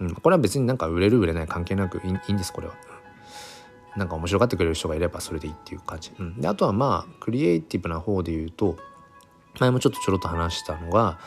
[0.00, 2.74] うん、これは別になんか売れる売れない関係なくいいんですこれは。
[3.96, 6.12] なんか面白がってくれる人がいればそれでいいっていう感じ。
[6.18, 8.76] うん、であとはまあクリエイティブな方で言うと
[9.58, 11.18] 前もちょっとちょろっと話したのが、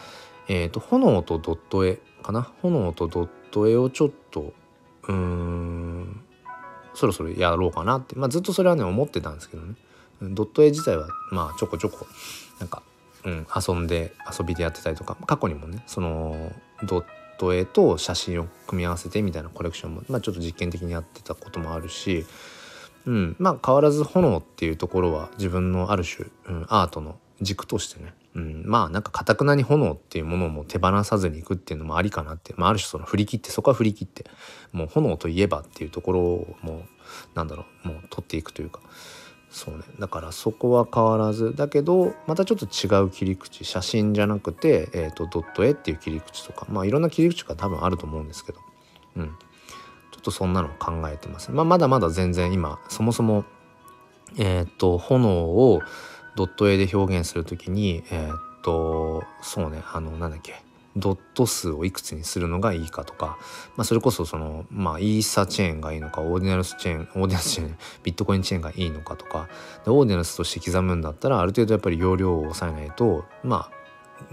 [0.47, 2.51] えーと、炎とドット絵かな？
[2.61, 4.53] 炎とドット絵をちょっと
[5.03, 6.21] うーん
[6.93, 9.75] そろそろやろうかなって、まあ、ずっとそれはね思ってたんですけどね。
[10.21, 12.05] ドット絵自体はまあちょこちょこ
[12.59, 12.83] なんか、
[13.25, 16.51] うん、遊んで遊びでやってたりとか過去にもねその
[16.83, 17.05] ドッ
[17.41, 22.23] ト絵と写真を組み合わせてみたいなコレクションも、まあ、ちょっと実験的にやってたこともあるし、
[23.07, 34.25] うん、まあ変わらず炎っていうところは自分のある種、うん、アートの軸としてね、うん、まあなんかかたくなに炎っていうものも手放さずにいくっていうのもありかなって、まあ、ある種その振り切ってそこは振り切って
[34.71, 36.83] もう炎といえばっていうところをもう
[37.33, 38.81] なんだろうもう取っていくというか。
[39.51, 39.83] そうね。
[39.99, 41.53] だからそこは変わらず。
[41.55, 43.65] だけどまたちょっと違う切り口。
[43.65, 46.65] 写真じゃなくて、えーと、ドット絵っていう切り口とか。
[46.69, 48.59] まあいろんな切り口が多分あると思うんですけど。
[49.17, 49.27] うん。
[49.27, 53.43] ちょっとそんなの考えてます、まあ、まだまだ全然今そもそも
[54.37, 55.81] えっ、ー、と炎を
[56.35, 59.83] ドット絵で表現する時にえっ、ー、とそうね。
[59.91, 60.70] あのなんだっけ。
[60.95, 63.37] ドット数をいくつにするのがいいかとか、
[63.77, 69.47] まあ、それこそその、まあ、イーサチェーンがいいのかオーディナルスチェーンオーディナルスチェーンビットコインチェーンがいいのかとか
[69.85, 73.81] でオーディナルスとして刻むんだったらある程度やっぱり容量を抑えないとまあ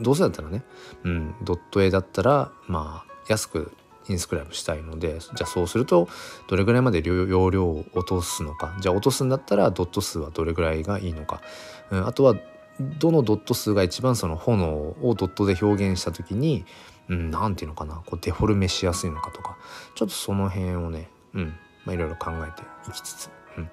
[0.00, 0.64] どうせだったらね、
[1.04, 3.72] うん、ドット絵だったらまあ安く
[4.08, 6.08] インスクライブしたいのでじゃあそうすると
[6.48, 8.76] どれぐらいまで容量を落とすのか。
[8.80, 11.42] じゃあ落とすんだったらドット数はどれぐらいがいいのか、
[11.90, 12.34] うん、あとは
[12.80, 16.64] どのドット数が一番その炎をドットで表現した時に
[17.08, 19.56] 何、うん、て言うのかなこうデフォルメしやすいのかとか
[19.94, 21.54] ちょっとその辺をね、うん
[21.84, 23.70] まあ、いろいろ考えていきつつ、うんま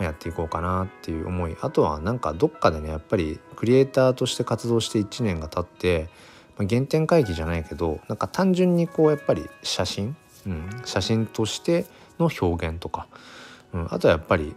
[0.00, 1.56] あ、やっていこうかなっていう思い。
[1.60, 6.08] あとはなんかどっかでねやっぱりクリエイターとして活動して1年が経って、
[6.56, 11.86] まあ、原点回帰じゃないけどなんか単純にこうやっぱり写真、うん、写真として
[12.18, 13.08] の表現とか、
[13.72, 14.54] うん、あとはやっぱり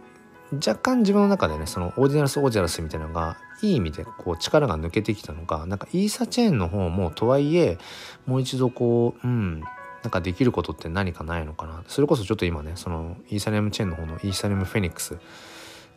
[0.54, 7.78] 若干自分の中でねそのオーディナルス・オージャラスみたいなのがいい意味でこう力が抜けてきたのかなんかイーサチェーンの方もとはいえ
[8.26, 9.60] もう一度こううん
[10.02, 11.84] なんかできることって何かないのかな。
[11.86, 15.18] それこそちょっと今ねそのイーサリアムチェーンの方のイーサリアムフェニックス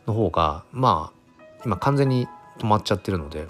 [0.06, 2.28] の方がまあ今完全に
[2.58, 3.48] 止まっちゃってるので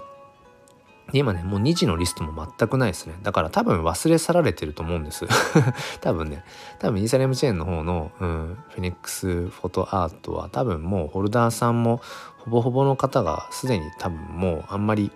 [1.13, 3.15] 今ね、もう2時のリストも全くないですね。
[3.23, 5.25] だから多分忘れ去られてると思うんです。
[6.01, 6.43] 多分ね、
[6.79, 12.01] 多分イーサリアムチェーンの方の、うん、フェニックスフォトアートは多分もうホルダーさんも
[12.39, 15.11] ほぼほぼの方がすでに多分もうあんまり、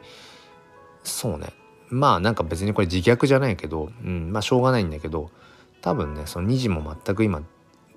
[1.03, 1.53] そうね、
[1.89, 5.29] まあなんか別にこれ自虐じゃないけど、うん、まあしょうがないんだけど、
[5.81, 7.41] 多分ね、その2時も全く今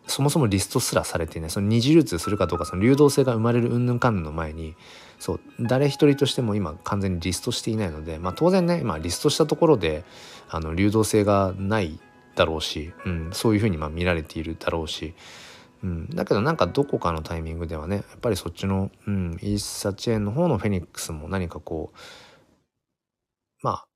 [0.06, 1.50] そもそもリストすらされていない。
[1.50, 4.74] その二次流通するかどうかその流動性が生まれる云々かんぬんの前に
[5.18, 10.04] そう誰一人としても今完全にリストしていないので、まあ、当然ね、まあ、リストしたところで
[10.50, 11.98] あの流動性がない
[12.34, 15.14] だろうし、うん、そういうふうにまあ見られているだろうし、
[15.82, 21.96] うん、だけどなんかどこかのタイミングではねやっぱりそっちの、うん、イーサチェーンの方のフェニックスも何かこう
[23.62, 23.86] まあ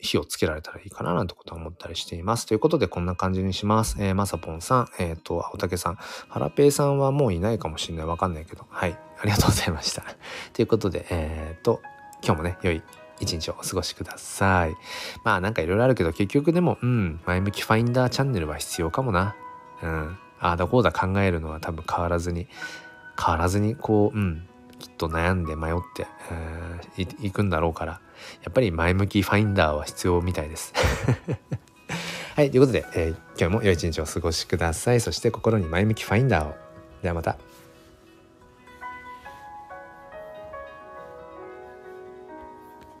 [0.00, 2.46] 火をつけられたらいいかななんてことは思ったりしています。
[2.46, 3.96] ということでこんな感じにします。
[4.00, 8.06] えー、まさぽんさん、えっ、ー、と、青竹さん、はらぺいさんはもういないかもしれない。
[8.06, 8.66] わかんないけど。
[8.68, 8.98] はい。
[9.20, 10.02] ありがとうございました。
[10.52, 11.80] ということで、えっ、ー、と、
[12.24, 12.82] 今日もね、良い
[13.20, 14.76] 一日をお過ごしください。
[15.24, 19.36] まあなんかいろいろあるけど結局でも、うん、前向きファインダーチャンネルは必要かもな。
[19.82, 20.18] うん。
[20.40, 22.48] ああだこうだ考えるのは多分変わらずに、
[23.22, 24.48] 変わらずにこう、うん、
[24.78, 28.00] きっと悩んで迷って、えー、いくんだろうから、
[28.42, 30.72] やっぱり前向きファインダーは必要みたいです。
[32.36, 35.00] はい、ということで、えー、今日も良い一日をお過ごしください。
[35.00, 36.54] そして心に前向きファインダーを。
[37.02, 37.36] ではまた。